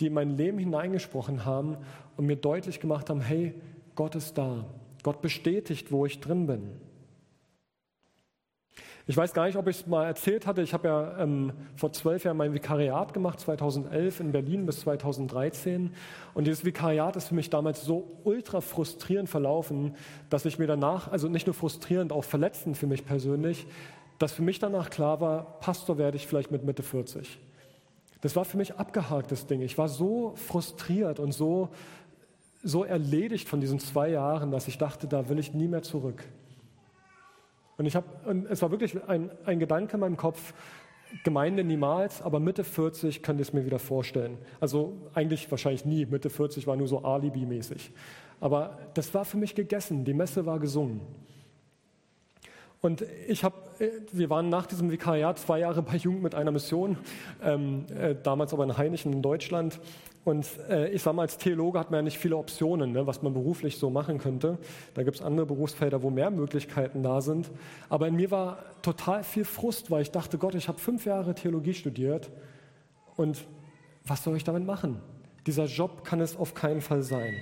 die 0.00 0.06
in 0.06 0.14
mein 0.14 0.36
Leben 0.36 0.58
hineingesprochen 0.58 1.44
haben 1.44 1.76
und 2.16 2.24
mir 2.24 2.36
deutlich 2.36 2.78
gemacht 2.80 3.10
haben, 3.10 3.20
hey, 3.20 3.52
Gott 3.96 4.14
ist 4.14 4.38
da. 4.38 4.64
Gott 5.02 5.20
bestätigt, 5.20 5.90
wo 5.90 6.06
ich 6.06 6.20
drin 6.20 6.46
bin. 6.46 6.70
Ich 9.10 9.16
weiß 9.16 9.32
gar 9.32 9.46
nicht, 9.46 9.56
ob 9.56 9.66
ich 9.68 9.80
es 9.80 9.86
mal 9.86 10.04
erzählt 10.04 10.46
hatte. 10.46 10.60
Ich 10.60 10.74
habe 10.74 10.86
ja 10.86 11.18
ähm, 11.18 11.52
vor 11.76 11.94
zwölf 11.94 12.24
Jahren 12.24 12.36
mein 12.36 12.52
Vikariat 12.52 13.14
gemacht, 13.14 13.40
2011 13.40 14.20
in 14.20 14.32
Berlin 14.32 14.66
bis 14.66 14.80
2013. 14.80 15.94
Und 16.34 16.46
dieses 16.46 16.62
Vikariat 16.62 17.16
ist 17.16 17.28
für 17.28 17.34
mich 17.34 17.48
damals 17.48 17.82
so 17.86 18.18
ultra 18.24 18.60
frustrierend 18.60 19.30
verlaufen, 19.30 19.96
dass 20.28 20.44
ich 20.44 20.58
mir 20.58 20.66
danach, 20.66 21.10
also 21.10 21.26
nicht 21.28 21.46
nur 21.46 21.54
frustrierend, 21.54 22.12
auch 22.12 22.24
verletzend 22.24 22.76
für 22.76 22.86
mich 22.86 23.06
persönlich, 23.06 23.66
dass 24.18 24.32
für 24.32 24.42
mich 24.42 24.58
danach 24.58 24.90
klar 24.90 25.22
war, 25.22 25.58
Pastor 25.60 25.96
werde 25.96 26.18
ich 26.18 26.26
vielleicht 26.26 26.50
mit 26.50 26.64
Mitte 26.64 26.82
40. 26.82 27.38
Das 28.20 28.36
war 28.36 28.44
für 28.44 28.58
mich 28.58 28.74
abgehaktes 28.74 29.46
Ding. 29.46 29.62
Ich 29.62 29.78
war 29.78 29.88
so 29.88 30.34
frustriert 30.36 31.18
und 31.18 31.32
so, 31.32 31.70
so 32.62 32.84
erledigt 32.84 33.48
von 33.48 33.62
diesen 33.62 33.78
zwei 33.78 34.10
Jahren, 34.10 34.50
dass 34.50 34.68
ich 34.68 34.76
dachte, 34.76 35.06
da 35.06 35.30
will 35.30 35.38
ich 35.38 35.54
nie 35.54 35.66
mehr 35.66 35.82
zurück. 35.82 36.24
Und 37.78 37.86
ich 37.86 37.96
habe, 37.96 38.06
es 38.50 38.60
war 38.60 38.70
wirklich 38.70 39.02
ein, 39.08 39.30
ein 39.44 39.58
Gedanke 39.60 39.94
in 39.94 40.00
meinem 40.00 40.16
Kopf, 40.16 40.52
Gemeinde 41.24 41.64
niemals, 41.64 42.20
aber 42.20 42.38
Mitte 42.38 42.64
40 42.64 43.22
könnte 43.22 43.40
ich 43.40 43.48
es 43.48 43.54
mir 43.54 43.64
wieder 43.64 43.78
vorstellen. 43.78 44.36
Also 44.60 44.92
eigentlich 45.14 45.50
wahrscheinlich 45.50 45.86
nie. 45.86 46.04
Mitte 46.04 46.28
40 46.28 46.66
war 46.66 46.76
nur 46.76 46.86
so 46.86 47.02
Alibi-mäßig. 47.02 47.92
Aber 48.40 48.78
das 48.94 49.14
war 49.14 49.24
für 49.24 49.38
mich 49.38 49.54
gegessen. 49.54 50.04
Die 50.04 50.12
Messe 50.12 50.44
war 50.44 50.58
gesungen. 50.58 51.00
Und 52.80 53.04
ich 53.26 53.42
habe, 53.42 53.56
äh, 53.78 53.90
wir 54.12 54.30
waren 54.30 54.48
nach 54.48 54.66
diesem 54.66 54.90
Vikariat 54.90 55.38
zwei 55.38 55.60
Jahre 55.60 55.82
bei 55.82 55.96
Jugend 55.96 56.22
mit 56.22 56.34
einer 56.34 56.50
Mission, 56.50 56.96
ähm, 57.42 57.86
äh, 57.96 58.14
damals 58.22 58.52
aber 58.52 58.64
in 58.64 58.76
Heinichen 58.76 59.12
in 59.12 59.22
Deutschland. 59.22 59.80
Und 60.28 60.46
äh, 60.68 60.90
ich 60.90 61.02
sage 61.02 61.16
mal, 61.16 61.22
als 61.22 61.38
Theologe 61.38 61.78
hat 61.78 61.90
man 61.90 61.98
ja 61.98 62.02
nicht 62.02 62.18
viele 62.18 62.36
Optionen, 62.36 62.92
ne, 62.92 63.06
was 63.06 63.22
man 63.22 63.32
beruflich 63.32 63.78
so 63.78 63.88
machen 63.88 64.18
könnte. 64.18 64.58
Da 64.92 65.02
gibt 65.02 65.16
es 65.16 65.22
andere 65.22 65.46
Berufsfelder, 65.46 66.02
wo 66.02 66.10
mehr 66.10 66.30
Möglichkeiten 66.30 67.02
da 67.02 67.22
sind. 67.22 67.50
Aber 67.88 68.08
in 68.08 68.16
mir 68.16 68.30
war 68.30 68.58
total 68.82 69.24
viel 69.24 69.46
Frust, 69.46 69.90
weil 69.90 70.02
ich 70.02 70.10
dachte, 70.10 70.36
Gott, 70.36 70.54
ich 70.54 70.68
habe 70.68 70.78
fünf 70.78 71.06
Jahre 71.06 71.34
Theologie 71.34 71.72
studiert 71.72 72.30
und 73.16 73.46
was 74.04 74.22
soll 74.22 74.36
ich 74.36 74.44
damit 74.44 74.66
machen? 74.66 75.00
Dieser 75.46 75.64
Job 75.64 76.04
kann 76.04 76.20
es 76.20 76.36
auf 76.36 76.52
keinen 76.52 76.82
Fall 76.82 77.02
sein. 77.02 77.32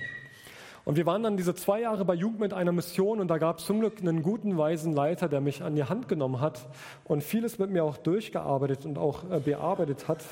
Und 0.85 0.95
wir 0.95 1.05
waren 1.05 1.23
dann 1.23 1.35
diese 1.35 1.53
zwei 1.55 1.81
Jahre 1.81 2.05
bei 2.05 2.13
Jugend 2.13 2.39
mit 2.39 2.53
einer 2.53 2.71
Mission 2.71 3.19
und 3.19 3.27
da 3.27 3.37
gab 3.37 3.59
es 3.59 3.65
zum 3.65 3.81
Glück 3.81 3.99
einen 3.99 4.23
guten, 4.23 4.57
weisen 4.57 4.93
Leiter, 4.93 5.27
der 5.27 5.41
mich 5.41 5.61
an 5.61 5.75
die 5.75 5.83
Hand 5.83 6.07
genommen 6.07 6.39
hat 6.39 6.69
und 7.03 7.21
vieles 7.21 7.59
mit 7.59 7.69
mir 7.69 7.83
auch 7.83 7.97
durchgearbeitet 7.97 8.85
und 8.85 8.97
auch 8.97 9.29
äh, 9.29 9.41
bearbeitet 9.41 10.07
hat. 10.07 10.23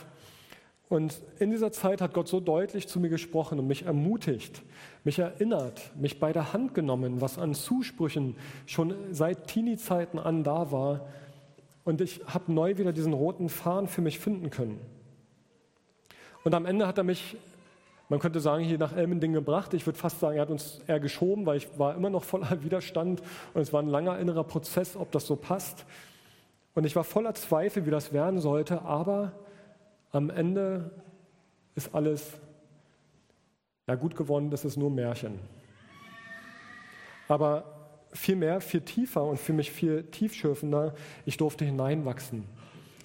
Und 0.88 1.20
in 1.40 1.50
dieser 1.50 1.72
Zeit 1.72 2.00
hat 2.00 2.14
Gott 2.14 2.28
so 2.28 2.40
deutlich 2.40 2.88
zu 2.88 3.00
mir 3.00 3.10
gesprochen 3.10 3.58
und 3.60 3.68
mich 3.68 3.86
ermutigt, 3.86 4.62
mich 5.04 5.18
erinnert, 5.18 5.92
mich 5.96 6.20
bei 6.20 6.32
der 6.32 6.54
Hand 6.54 6.76
genommen, 6.76 7.22
was 7.22 7.40
an 7.40 7.56
Zusprüchen 7.56 8.36
schon 8.68 8.94
seit 9.12 9.48
Teenie-Zeiten 9.48 10.20
an 10.20 10.44
da 10.44 10.72
war. 10.72 11.08
Und 11.84 12.02
ich 12.02 12.22
habe 12.28 12.52
neu 12.52 12.78
wieder 12.78 12.94
diesen 12.94 13.14
roten 13.14 13.50
Faden 13.50 13.88
für 13.88 14.02
mich 14.02 14.20
finden 14.20 14.52
können. 14.52 14.80
Und 16.44 16.54
am 16.54 16.68
Ende 16.68 16.86
hat 16.86 17.00
er 17.00 17.04
mich, 17.04 17.36
man 18.08 18.20
könnte 18.20 18.40
sagen, 18.40 18.64
hier 18.64 18.78
nach 18.78 18.96
Elmending 18.96 19.34
gebracht. 19.34 19.74
Ich 19.74 19.88
würde 19.88 19.98
fast 19.98 20.20
sagen, 20.20 20.36
er 20.36 20.44
hat 20.44 20.52
uns 20.52 20.82
eher 20.86 21.00
geschoben, 21.00 21.48
weil 21.48 21.58
ich 21.58 21.68
war 21.80 21.96
immer 21.96 22.12
noch 22.12 22.24
voller 22.24 22.62
Widerstand 22.64 23.24
und 23.56 23.62
es 23.62 23.74
war 23.74 23.82
ein 23.82 23.90
langer 23.90 24.20
innerer 24.20 24.44
Prozess, 24.44 24.96
ob 24.96 25.12
das 25.12 25.26
so 25.26 25.36
passt. 25.36 25.86
Und 26.76 26.86
ich 26.86 26.96
war 26.96 27.04
voller 27.04 27.34
Zweifel, 27.34 27.88
wie 27.88 27.92
das 27.92 28.14
werden 28.14 28.40
sollte, 28.40 28.84
aber 28.84 29.32
am 30.16 30.30
Ende 30.30 30.92
ist 31.76 31.94
alles 31.94 32.34
ja, 33.88 33.96
gut 33.96 34.16
geworden, 34.16 34.50
das 34.50 34.64
ist 34.64 34.78
nur 34.78 34.90
Märchen. 34.90 35.40
Aber 37.28 38.00
viel 38.14 38.38
mehr, 38.38 38.62
viel 38.62 38.82
tiefer 38.82 39.24
und 39.24 39.40
für 39.40 39.52
mich 39.52 39.72
viel 39.72 40.04
tiefschürfender, 40.04 40.96
ich 41.26 41.38
durfte 41.38 41.66
hineinwachsen. 41.66 42.46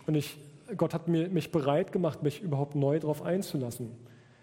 Und 0.07 0.15
ich, 0.15 0.39
Gott 0.77 0.95
hat 0.95 1.09
mir, 1.09 1.29
mich 1.29 1.51
bereit 1.51 1.91
gemacht, 1.91 2.23
mich 2.23 2.43
überhaupt 2.43 2.77
neu 2.77 2.99
darauf 3.01 3.23
einzulassen. 3.23 3.91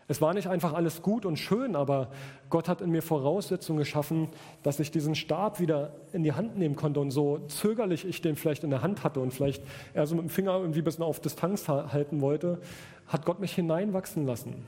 Es 0.09 0.21
war 0.21 0.33
nicht 0.33 0.47
einfach 0.47 0.73
alles 0.73 1.01
gut 1.01 1.25
und 1.25 1.37
schön, 1.37 1.75
aber 1.75 2.07
Gott 2.49 2.69
hat 2.69 2.79
in 2.79 2.91
mir 2.91 3.01
Voraussetzungen 3.01 3.79
geschaffen, 3.79 4.29
dass 4.63 4.79
ich 4.79 4.89
diesen 4.89 5.15
Stab 5.15 5.59
wieder 5.59 5.91
in 6.13 6.23
die 6.23 6.31
Hand 6.31 6.57
nehmen 6.57 6.77
konnte 6.77 7.01
und 7.01 7.11
so 7.11 7.39
zögerlich 7.49 8.07
ich 8.07 8.21
den 8.21 8.37
vielleicht 8.37 8.63
in 8.63 8.69
der 8.69 8.81
Hand 8.81 9.03
hatte 9.03 9.19
und 9.19 9.33
vielleicht 9.33 9.61
eher 9.93 10.07
so 10.07 10.15
mit 10.15 10.23
dem 10.23 10.29
Finger 10.29 10.53
irgendwie 10.59 10.79
ein 10.79 10.85
bisschen 10.85 11.03
auf 11.03 11.19
Distanz 11.19 11.67
halten 11.67 12.21
wollte, 12.21 12.59
hat 13.07 13.25
Gott 13.25 13.41
mich 13.41 13.53
hineinwachsen 13.53 14.25
lassen. 14.25 14.65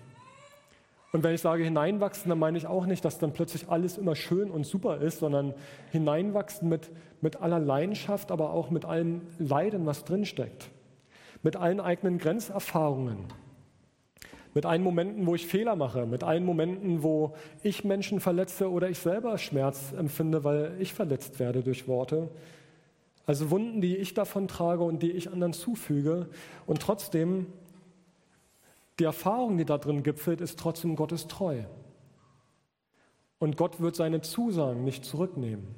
Und 1.13 1.23
wenn 1.23 1.34
ich 1.34 1.41
sage 1.41 1.63
hineinwachsen, 1.63 2.28
dann 2.28 2.38
meine 2.38 2.58
ich 2.58 2.67
auch 2.67 2.86
nicht, 2.86 3.04
dass 3.06 3.17
dann 3.17 3.32
plötzlich 3.32 3.69
alles 3.69 3.97
immer 3.97 4.15
schön 4.15 4.52
und 4.52 4.65
super 4.65 4.97
ist, 4.97 5.19
sondern 5.19 5.54
hineinwachsen 5.91 6.67
mit, 6.67 6.91
mit 7.21 7.41
aller 7.41 7.60
Leidenschaft, 7.60 8.30
aber 8.30 8.52
auch 8.52 8.69
mit 8.71 8.84
allem 8.84 9.21
Leiden, 9.39 9.86
was 9.86 10.04
drinsteckt. 10.04 10.69
Mit 11.43 11.56
allen 11.56 11.80
eigenen 11.80 12.17
Grenzerfahrungen 12.17 13.25
mit 14.60 14.65
allen 14.65 14.84
Momenten, 14.84 15.26
wo 15.26 15.36
ich 15.36 15.48
Fehler 15.48 15.78
mache, 15.78 16.06
mit 16.06 16.22
allen 16.22 16.43
Momenten, 16.43 17.02
wo 17.02 17.34
ich 17.63 17.86
Menschen 17.86 18.19
verletze 18.19 18.69
oder 18.69 18.89
ich 18.89 19.00
selber 19.00 19.38
Schmerz 19.38 19.93
empfinde, 19.93 20.43
weil 20.43 20.76
ich 20.80 20.93
verletzt 20.93 21.39
werde 21.39 21.63
durch 21.63 21.88
Worte. 21.88 22.28
Also 23.26 23.52
Wunden, 23.52 23.80
die 23.80 23.95
ich 23.95 24.15
davon 24.15 24.50
trage 24.50 24.84
und 24.84 25.02
die 25.02 25.12
ich 25.12 25.32
anderen 25.32 25.54
zufüge. 25.54 26.28
Und 26.67 26.82
trotzdem, 26.82 27.45
die 29.00 29.06
Erfahrung, 29.06 29.58
die 29.58 29.63
da 29.63 29.78
drin 29.78 30.04
gipfelt, 30.04 30.41
ist 30.41 30.60
trotzdem 30.60 30.98
Gottes 30.98 31.28
treu. 31.28 31.63
Und 33.38 33.56
Gott 33.56 33.80
wird 33.80 33.95
seine 33.95 34.19
Zusagen 34.19 34.84
nicht 34.84 35.06
zurücknehmen. 35.06 35.74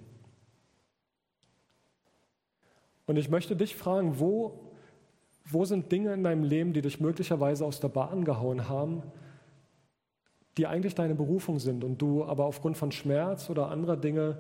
Und 3.06 3.17
ich 3.17 3.30
möchte 3.30 3.56
dich 3.56 3.76
fragen, 3.76 4.20
wo 4.20 4.71
wo 5.46 5.66
sind 5.66 5.92
Dinge 5.92 6.14
in 6.14 6.24
deinem 6.24 6.44
Leben, 6.44 6.74
die 6.74 6.82
dich 6.82 7.00
möglicherweise 7.00 7.66
aus 7.66 7.80
der 7.80 7.90
Bahn 7.90 8.24
gehauen 8.24 8.70
haben, 8.70 9.04
die 10.58 10.68
eigentlich 10.68 10.96
deine 10.96 11.16
Berufung 11.16 11.60
sind 11.60 11.84
und 11.84 12.02
du 12.02 12.26
aber 12.26 12.46
aufgrund 12.46 12.78
von 12.78 12.92
Schmerz 12.92 13.50
oder 13.50 13.70
anderer 13.70 13.98
Dinge 13.98 14.40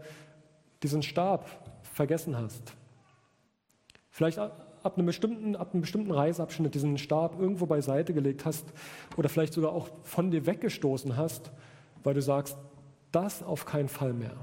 diesen 0.83 1.03
Stab 1.03 1.47
vergessen 1.83 2.37
hast? 2.37 2.73
Vielleicht 4.09 4.39
ab 4.83 4.97
einem 4.97 5.05
bestimmten, 5.05 5.55
ab 5.55 5.73
einem 5.73 5.81
bestimmten 5.81 6.11
Reiseabschnitt 6.11 6.75
diesen 6.75 6.97
Stab 6.97 7.39
irgendwo 7.39 7.65
beiseite 7.65 8.13
gelegt 8.13 8.45
hast 8.45 8.65
oder 9.17 9.29
vielleicht 9.29 9.53
sogar 9.53 9.71
auch 9.71 9.89
von 10.03 10.31
dir 10.31 10.45
weggestoßen 10.45 11.15
hast, 11.17 11.51
weil 12.03 12.13
du 12.13 12.21
sagst, 12.21 12.57
das 13.11 13.43
auf 13.43 13.65
keinen 13.65 13.89
Fall 13.89 14.13
mehr. 14.13 14.35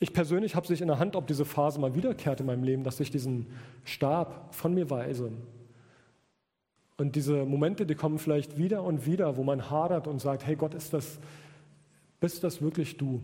Ich 0.00 0.12
persönlich 0.12 0.54
habe 0.54 0.66
sich 0.66 0.80
in 0.80 0.88
der 0.88 0.98
Hand, 0.98 1.16
ob 1.16 1.26
diese 1.26 1.44
Phase 1.44 1.80
mal 1.80 1.94
wiederkehrt 1.94 2.40
in 2.40 2.46
meinem 2.46 2.62
Leben, 2.62 2.84
dass 2.84 3.00
ich 3.00 3.10
diesen 3.10 3.46
Stab 3.84 4.54
von 4.54 4.72
mir 4.72 4.90
weise. 4.90 5.32
Und 6.96 7.16
diese 7.16 7.44
Momente, 7.44 7.86
die 7.86 7.94
kommen 7.94 8.18
vielleicht 8.18 8.58
wieder 8.58 8.82
und 8.82 9.06
wieder, 9.06 9.36
wo 9.36 9.44
man 9.44 9.70
hadert 9.70 10.06
und 10.06 10.20
sagt, 10.20 10.46
hey 10.46 10.56
Gott, 10.56 10.74
ist 10.74 10.92
das, 10.92 11.18
bist 12.20 12.44
das 12.44 12.62
wirklich 12.62 12.96
du? 12.96 13.22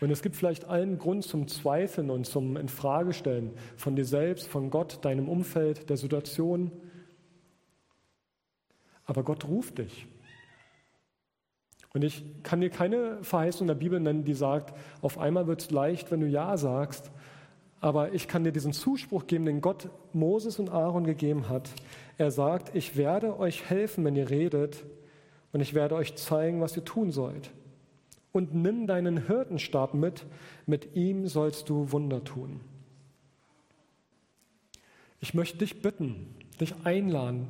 Und 0.00 0.10
es 0.10 0.22
gibt 0.22 0.34
vielleicht 0.34 0.64
allen 0.64 0.98
Grund 0.98 1.24
zum 1.24 1.46
Zweifeln 1.46 2.10
und 2.10 2.26
zum 2.26 2.56
Infragestellen 2.56 3.50
von 3.76 3.96
dir 3.96 4.04
selbst, 4.04 4.48
von 4.48 4.70
Gott, 4.70 5.04
deinem 5.04 5.28
Umfeld, 5.28 5.90
der 5.90 5.96
Situation. 5.96 6.72
Aber 9.04 9.22
Gott 9.22 9.46
ruft 9.46 9.78
dich. 9.78 10.06
Und 11.92 12.04
ich 12.04 12.24
kann 12.42 12.60
dir 12.60 12.70
keine 12.70 13.22
Verheißung 13.22 13.66
der 13.66 13.74
Bibel 13.74 13.98
nennen, 13.98 14.24
die 14.24 14.34
sagt, 14.34 14.76
auf 15.02 15.18
einmal 15.18 15.46
wird 15.46 15.60
es 15.60 15.70
leicht, 15.70 16.10
wenn 16.10 16.20
du 16.20 16.26
Ja 16.26 16.56
sagst. 16.56 17.10
Aber 17.80 18.12
ich 18.12 18.28
kann 18.28 18.44
dir 18.44 18.52
diesen 18.52 18.72
Zuspruch 18.72 19.26
geben, 19.26 19.46
den 19.46 19.60
Gott 19.60 19.88
Moses 20.12 20.58
und 20.58 20.70
Aaron 20.70 21.04
gegeben 21.04 21.48
hat. 21.48 21.70
Er 22.18 22.30
sagt, 22.30 22.74
ich 22.76 22.96
werde 22.96 23.38
euch 23.38 23.68
helfen, 23.68 24.04
wenn 24.04 24.16
ihr 24.16 24.30
redet, 24.30 24.84
und 25.52 25.60
ich 25.60 25.74
werde 25.74 25.96
euch 25.96 26.14
zeigen, 26.14 26.60
was 26.60 26.76
ihr 26.76 26.84
tun 26.84 27.10
sollt. 27.10 27.50
Und 28.32 28.54
nimm 28.54 28.86
deinen 28.86 29.26
Hirtenstab 29.26 29.94
mit, 29.94 30.24
mit 30.66 30.94
ihm 30.94 31.26
sollst 31.26 31.68
du 31.68 31.90
Wunder 31.90 32.22
tun. 32.22 32.60
Ich 35.20 35.34
möchte 35.34 35.58
dich 35.58 35.82
bitten, 35.82 36.34
dich 36.60 36.74
einladen, 36.84 37.48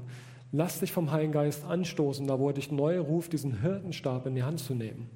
Lass 0.53 0.81
dich 0.81 0.93
vom 0.93 1.13
Heiligen 1.13 1.33
Geist 1.33 1.65
anstoßen, 1.65 2.27
da 2.27 2.39
wo 2.39 2.49
er 2.49 2.55
dich 2.55 2.73
neu 2.73 2.99
ruft, 2.99 3.33
diesen 3.33 3.61
Hirtenstab 3.61 4.27
in 4.27 4.35
die 4.35 4.43
Hand 4.43 4.61
zu 4.61 4.75
nehmen. 4.75 5.09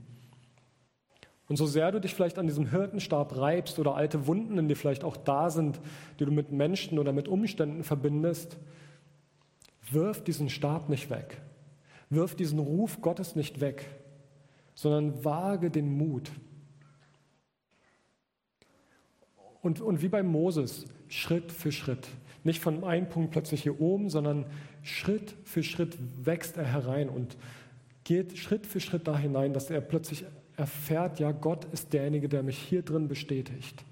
Und 1.49 1.57
so 1.57 1.67
sehr 1.67 1.93
du 1.93 2.01
dich 2.01 2.15
vielleicht 2.15 2.39
an 2.39 2.47
diesem 2.47 2.71
Hirtenstab 2.71 3.37
reibst 3.37 3.79
oder 3.79 3.97
alte 3.97 4.27
Wunden 4.27 4.57
in 4.59 4.69
dir 4.69 4.77
vielleicht 4.77 5.05
auch 5.05 5.17
da 5.17 5.51
sind, 5.51 5.81
die 6.19 6.25
du 6.25 6.33
mit 6.33 6.53
Menschen 6.53 6.99
oder 6.99 7.13
mit 7.13 7.29
Umständen 7.29 7.85
verbindest, 7.85 8.57
wirf 9.91 10.25
diesen 10.25 10.49
Stab 10.49 10.89
nicht 10.89 11.11
weg. 11.11 11.43
Wirf 12.09 12.35
diesen 12.35 12.59
Ruf 12.59 13.03
Gottes 13.03 13.37
nicht 13.37 13.61
weg, 13.61 13.87
sondern 14.75 15.25
wage 15.25 15.71
den 15.71 15.97
Mut. 15.97 16.31
Und, 19.61 19.81
und 19.81 20.01
wie 20.01 20.09
bei 20.09 20.23
Moses, 20.23 20.87
Schritt 21.15 21.53
für 21.53 21.71
Schritt. 21.71 22.09
Nicht 22.43 22.61
von 22.61 22.83
einem 22.83 23.09
Punkt 23.09 23.31
plötzlich 23.31 23.63
hier 23.63 23.81
oben, 23.81 24.11
sondern 24.11 24.47
Schritt 24.83 25.37
für 25.45 25.63
Schritt 25.63 25.97
wächst 26.25 26.57
er 26.57 26.65
herein 26.65 27.09
und 27.09 27.37
geht 28.03 28.37
Schritt 28.37 28.67
für 28.67 28.81
Schritt 28.81 29.07
da 29.07 29.17
hinein, 29.17 29.55
dass 29.55 29.71
er 29.71 29.81
plötzlich 29.81 30.25
erfährt, 30.57 31.21
ja, 31.21 31.31
Gott 31.31 31.67
ist 31.67 31.93
derjenige, 31.93 32.29
der 32.29 32.43
mich 32.43 32.59
hier 32.59 32.83
drin 32.83 33.07
bestätigt. 33.07 33.85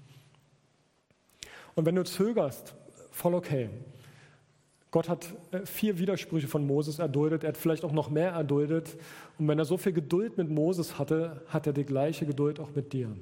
Und 1.75 1.85
wenn 1.85 1.95
du 1.95 2.03
zögerst, 2.03 2.75
voll 3.11 3.35
okay. 3.35 3.69
Gott 4.91 5.07
hat 5.07 5.33
äh, 5.51 5.65
vier 5.65 5.97
Widersprüche 5.97 6.47
von 6.47 6.67
Moses 6.67 6.99
erduldet, 6.99 7.43
er 7.43 7.49
hat 7.49 7.57
vielleicht 7.57 7.85
auch 7.85 7.93
noch 7.93 8.09
mehr 8.09 8.31
erduldet. 8.31 8.97
Und 9.39 9.47
wenn 9.47 9.57
er 9.57 9.65
so 9.65 9.77
viel 9.77 9.93
Geduld 9.93 10.37
mit 10.37 10.49
Moses 10.49 10.99
hatte, 10.99 11.41
hat 11.47 11.67
er 11.67 11.73
die 11.73 11.85
gleiche 11.85 12.25
Geduld 12.25 12.59
auch 12.59 12.75
mit 12.75 12.91
dir. 12.91 13.15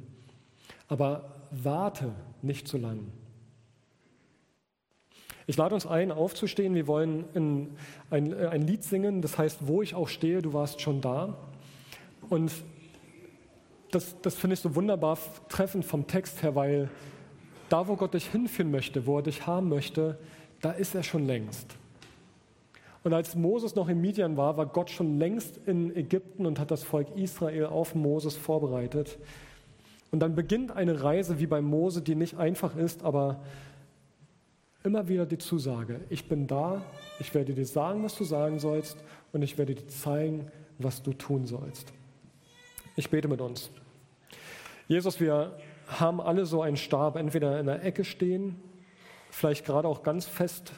Aber 0.88 1.48
warte 1.52 2.12
nicht 2.42 2.68
zu 2.68 2.78
lang. 2.78 3.12
Ich 5.48 5.58
lade 5.58 5.74
uns 5.74 5.86
ein, 5.86 6.12
aufzustehen. 6.12 6.76
Wir 6.76 6.88
wollen 6.88 7.26
ein, 8.10 8.34
ein, 8.34 8.62
Lied 8.62 8.84
singen, 8.84 9.22
das 9.22 9.38
heißt, 9.38 9.68
wo 9.68 9.82
ich 9.82 9.96
auch 9.96 10.08
stehe, 10.08 10.42
du 10.42 10.54
warst 10.54 10.82
schon 10.82 11.02
da. 11.02 11.38
Und 12.30 12.52
das, 13.92 14.16
das 14.22 14.36
finde 14.36 14.54
ich 14.54 14.60
so 14.60 14.76
wunderbar 14.76 15.18
treffend 15.50 15.86
vom 15.86 16.08
Text 16.08 16.44
her, 16.44 16.56
weil 16.56 16.90
da, 17.70 17.88
wo 17.88 17.96
Gott 17.96 18.14
dich 18.14 18.28
hinführen 18.28 18.72
möchte, 18.72 19.06
wo 19.06 19.18
er 19.18 19.24
dich 19.24 19.48
haben 19.48 19.70
möchte, 19.70 20.18
da 20.62 20.72
ist 20.72 20.96
er 20.96 21.04
schon 21.04 21.26
längst. 21.26 21.76
Und 23.04 23.14
als 23.14 23.36
Moses 23.36 23.76
noch 23.76 23.90
in 23.90 24.00
Midian 24.00 24.38
war, 24.38 24.58
war 24.58 24.68
Gott 24.68 24.92
schon 24.92 25.18
längst 25.18 25.58
in 25.66 25.96
Ägypten 25.96 26.46
und 26.46 26.60
hat 26.60 26.70
das 26.70 26.84
Volk 26.84 27.08
Israel 27.16 27.66
auf 27.66 27.96
Moses 27.96 28.36
vorbereitet. 28.36 29.18
Und 30.12 30.20
dann 30.20 30.36
beginnt 30.36 30.72
eine 30.72 31.04
Reise 31.04 31.40
wie 31.40 31.48
bei 31.48 31.62
Mose, 31.62 32.02
die 32.02 32.16
nicht 32.16 32.38
einfach 32.38 32.76
ist, 32.76 33.04
aber 33.04 33.40
immer 34.84 35.08
wieder 35.08 35.26
die 35.26 35.38
Zusage, 35.38 36.02
ich 36.10 36.28
bin 36.28 36.48
da, 36.48 36.82
ich 37.20 37.34
werde 37.34 37.54
dir 37.54 37.66
sagen, 37.66 38.04
was 38.04 38.16
du 38.16 38.24
sagen 38.24 38.60
sollst 38.60 38.98
und 39.32 39.42
ich 39.42 39.58
werde 39.58 39.76
dir 39.76 39.88
zeigen, 39.88 40.52
was 40.80 41.04
du 41.04 41.14
tun 41.14 41.46
sollst. 41.46 41.94
Ich 42.96 43.10
bete 43.10 43.28
mit 43.28 43.42
uns. 43.42 43.70
Jesus, 44.88 45.20
wir 45.20 45.58
haben 45.88 46.20
alle 46.20 46.46
so 46.46 46.62
einen 46.62 46.78
Stab, 46.78 47.16
entweder 47.16 47.60
in 47.60 47.68
der 47.68 47.84
Ecke 47.84 48.04
stehen, 48.04 48.56
vielleicht 49.30 49.66
gerade 49.66 49.88
auch 49.88 50.04
ganz 50.04 50.26
fest 50.26 50.74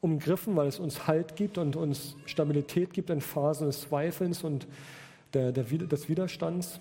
umgriffen, 0.00 0.56
weil 0.56 0.68
es 0.68 0.78
uns 0.78 1.06
Halt 1.06 1.36
gibt 1.36 1.58
und 1.58 1.76
uns 1.76 2.16
Stabilität 2.26 2.92
gibt 2.92 3.10
in 3.10 3.20
Phasen 3.20 3.66
des 3.66 3.82
Zweifelns 3.82 4.44
und 4.44 4.66
der, 5.32 5.52
der, 5.52 5.64
des 5.64 6.08
Widerstands. 6.08 6.80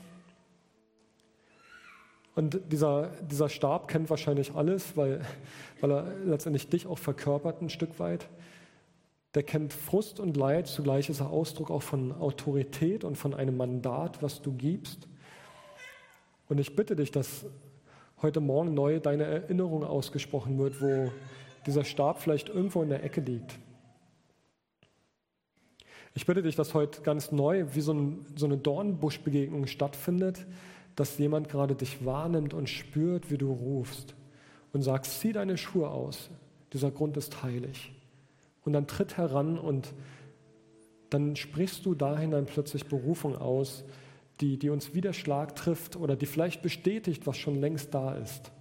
Und 2.35 2.59
dieser, 2.69 3.11
dieser 3.21 3.47
Stab 3.47 3.87
kennt 3.87 4.09
wahrscheinlich 4.09 4.53
alles, 4.55 4.97
weil, 4.97 5.21
weil 5.79 5.91
er 5.91 6.15
letztendlich 6.25 6.69
dich 6.69 6.85
auch 6.85 6.97
verkörpert 6.97 7.61
ein 7.61 7.69
Stück 7.69 7.99
weit. 7.99 8.27
der 9.35 9.43
kennt 9.43 9.73
Frust 9.73 10.19
und 10.19 10.37
Leid, 10.37 10.67
zugleich 10.67 11.09
ist 11.09 11.19
er 11.19 11.29
Ausdruck 11.29 11.69
auch 11.69 11.83
von 11.83 12.13
Autorität 12.13 13.03
und 13.03 13.17
von 13.17 13.33
einem 13.33 13.57
Mandat, 13.57 14.21
was 14.21 14.41
du 14.41 14.53
gibst. 14.53 15.07
Und 16.47 16.59
ich 16.59 16.75
bitte 16.75 16.95
dich, 16.95 17.11
dass 17.11 17.45
heute 18.21 18.39
Morgen 18.39 18.73
neu 18.73 18.99
deine 18.99 19.25
Erinnerung 19.25 19.83
ausgesprochen 19.83 20.57
wird, 20.57 20.81
wo 20.81 21.11
dieser 21.65 21.83
Stab 21.83 22.21
vielleicht 22.21 22.49
irgendwo 22.49 22.81
in 22.81 22.89
der 22.89 23.03
Ecke 23.03 23.21
liegt. 23.21 23.59
Ich 26.13 26.25
bitte 26.25 26.41
dich, 26.41 26.55
dass 26.55 26.73
heute 26.73 27.01
ganz 27.01 27.33
neu 27.33 27.65
wie 27.73 27.81
so, 27.81 27.93
ein, 27.93 28.25
so 28.35 28.45
eine 28.45 28.57
Dornbuschbegegnung 28.57 29.67
stattfindet, 29.67 30.45
dass 30.95 31.17
jemand 31.17 31.49
gerade 31.49 31.75
dich 31.75 32.05
wahrnimmt 32.05 32.53
und 32.53 32.69
spürt, 32.69 33.29
wie 33.31 33.37
du 33.37 33.51
rufst 33.51 34.15
und 34.73 34.81
sagst, 34.81 35.19
zieh 35.19 35.33
deine 35.33 35.57
Schuhe 35.57 35.89
aus, 35.89 36.29
dieser 36.73 36.91
Grund 36.91 37.17
ist 37.17 37.43
heilig. 37.43 37.91
Und 38.63 38.73
dann 38.73 38.87
tritt 38.87 39.17
heran 39.17 39.57
und 39.57 39.93
dann 41.09 41.35
sprichst 41.35 41.85
du 41.85 41.95
dahin 41.95 42.31
dann 42.31 42.45
plötzlich 42.45 42.85
Berufung 42.85 43.35
aus, 43.35 43.85
die, 44.41 44.57
die 44.57 44.69
uns 44.69 44.93
wie 44.93 45.13
Schlag 45.13 45.55
trifft 45.55 45.95
oder 45.95 46.15
die 46.15 46.25
vielleicht 46.25 46.61
bestätigt, 46.61 47.25
was 47.25 47.37
schon 47.37 47.59
längst 47.59 47.93
da 47.93 48.15
ist. 48.15 48.51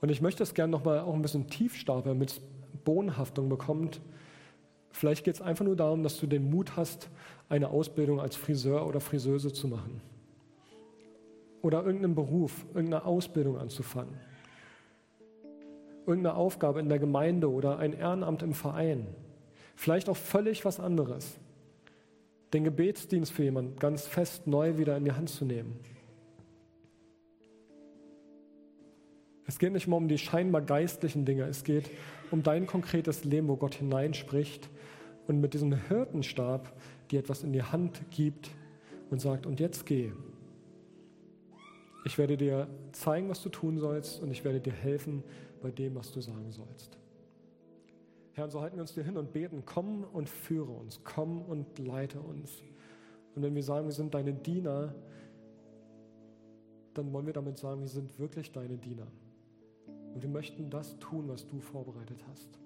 Und 0.00 0.10
ich 0.10 0.20
möchte 0.20 0.42
es 0.42 0.54
gerne 0.54 0.72
nochmal 0.72 1.00
auch 1.00 1.14
ein 1.14 1.22
bisschen 1.22 1.48
tief 1.48 1.76
stapeln, 1.76 2.16
damit 2.16 2.32
es 2.32 2.40
Bodenhaftung 2.84 3.48
bekommt. 3.48 4.00
Vielleicht 4.92 5.24
geht 5.24 5.34
es 5.34 5.40
einfach 5.40 5.64
nur 5.64 5.74
darum, 5.74 6.02
dass 6.02 6.18
du 6.18 6.26
den 6.26 6.50
Mut 6.50 6.76
hast, 6.76 7.08
eine 7.48 7.68
Ausbildung 7.68 8.20
als 8.20 8.36
Friseur 8.36 8.86
oder 8.86 9.00
Friseuse 9.00 9.52
zu 9.52 9.66
machen. 9.66 10.00
Oder 11.62 11.84
irgendeinen 11.84 12.14
Beruf, 12.14 12.64
irgendeine 12.74 13.04
Ausbildung 13.04 13.58
anzufangen. 13.58 14.14
Irgendeine 16.06 16.36
Aufgabe 16.36 16.80
in 16.80 16.88
der 16.88 16.98
Gemeinde 16.98 17.50
oder 17.50 17.78
ein 17.78 17.92
Ehrenamt 17.92 18.42
im 18.42 18.52
Verein. 18.52 19.06
Vielleicht 19.76 20.08
auch 20.08 20.16
völlig 20.16 20.64
was 20.64 20.80
anderes. 20.80 21.38
Den 22.52 22.64
Gebetsdienst 22.64 23.32
für 23.32 23.44
jemanden 23.44 23.78
ganz 23.78 24.06
fest 24.06 24.46
neu 24.46 24.76
wieder 24.76 24.96
in 24.96 25.04
die 25.04 25.12
Hand 25.12 25.30
zu 25.30 25.44
nehmen. 25.44 25.78
Es 29.46 29.58
geht 29.58 29.72
nicht 29.72 29.86
mal 29.86 29.96
um 29.96 30.08
die 30.08 30.18
scheinbar 30.18 30.62
geistlichen 30.62 31.24
Dinge, 31.24 31.44
es 31.44 31.64
geht 31.64 31.90
um 32.32 32.42
dein 32.42 32.66
konkretes 32.66 33.24
Leben, 33.24 33.48
wo 33.48 33.56
Gott 33.56 33.74
hineinspricht 33.74 34.70
und 35.26 35.40
mit 35.40 35.54
diesem 35.54 35.72
Hirtenstab 35.88 36.72
dir 37.10 37.20
etwas 37.20 37.42
in 37.42 37.52
die 37.52 37.62
Hand 37.62 38.02
gibt 38.10 38.50
und 39.10 39.20
sagt, 39.20 39.46
und 39.46 39.60
jetzt 39.60 39.86
geh. 39.86 40.12
Ich 42.04 42.18
werde 42.18 42.36
dir 42.36 42.66
zeigen, 42.92 43.28
was 43.28 43.42
du 43.42 43.48
tun 43.48 43.78
sollst 43.78 44.20
und 44.20 44.30
ich 44.30 44.44
werde 44.44 44.60
dir 44.60 44.72
helfen 44.72 45.22
bei 45.60 45.70
dem, 45.70 45.94
was 45.94 46.10
du 46.12 46.20
sagen 46.20 46.50
sollst. 46.50 46.98
Herr, 48.32 48.44
und 48.44 48.50
so 48.50 48.62
halten 48.62 48.76
wir 48.76 48.82
uns 48.82 48.94
dir 48.94 49.04
hin 49.04 49.16
und 49.18 49.32
beten, 49.32 49.62
komm 49.66 50.04
und 50.04 50.28
führe 50.28 50.72
uns, 50.72 51.00
komm 51.04 51.42
und 51.42 51.78
leite 51.78 52.18
uns. 52.18 52.62
Und 53.34 53.42
wenn 53.42 53.54
wir 53.54 53.62
sagen, 53.62 53.86
wir 53.86 53.92
sind 53.92 54.14
deine 54.14 54.32
Diener, 54.32 54.94
dann 56.94 57.12
wollen 57.12 57.26
wir 57.26 57.32
damit 57.32 57.58
sagen, 57.58 57.80
wir 57.80 57.88
sind 57.88 58.18
wirklich 58.18 58.50
deine 58.52 58.78
Diener. 58.78 59.06
Und 60.14 60.22
wir 60.22 60.28
möchten 60.28 60.70
das 60.70 60.98
tun, 60.98 61.28
was 61.28 61.46
du 61.46 61.60
vorbereitet 61.60 62.18
hast. 62.30 62.61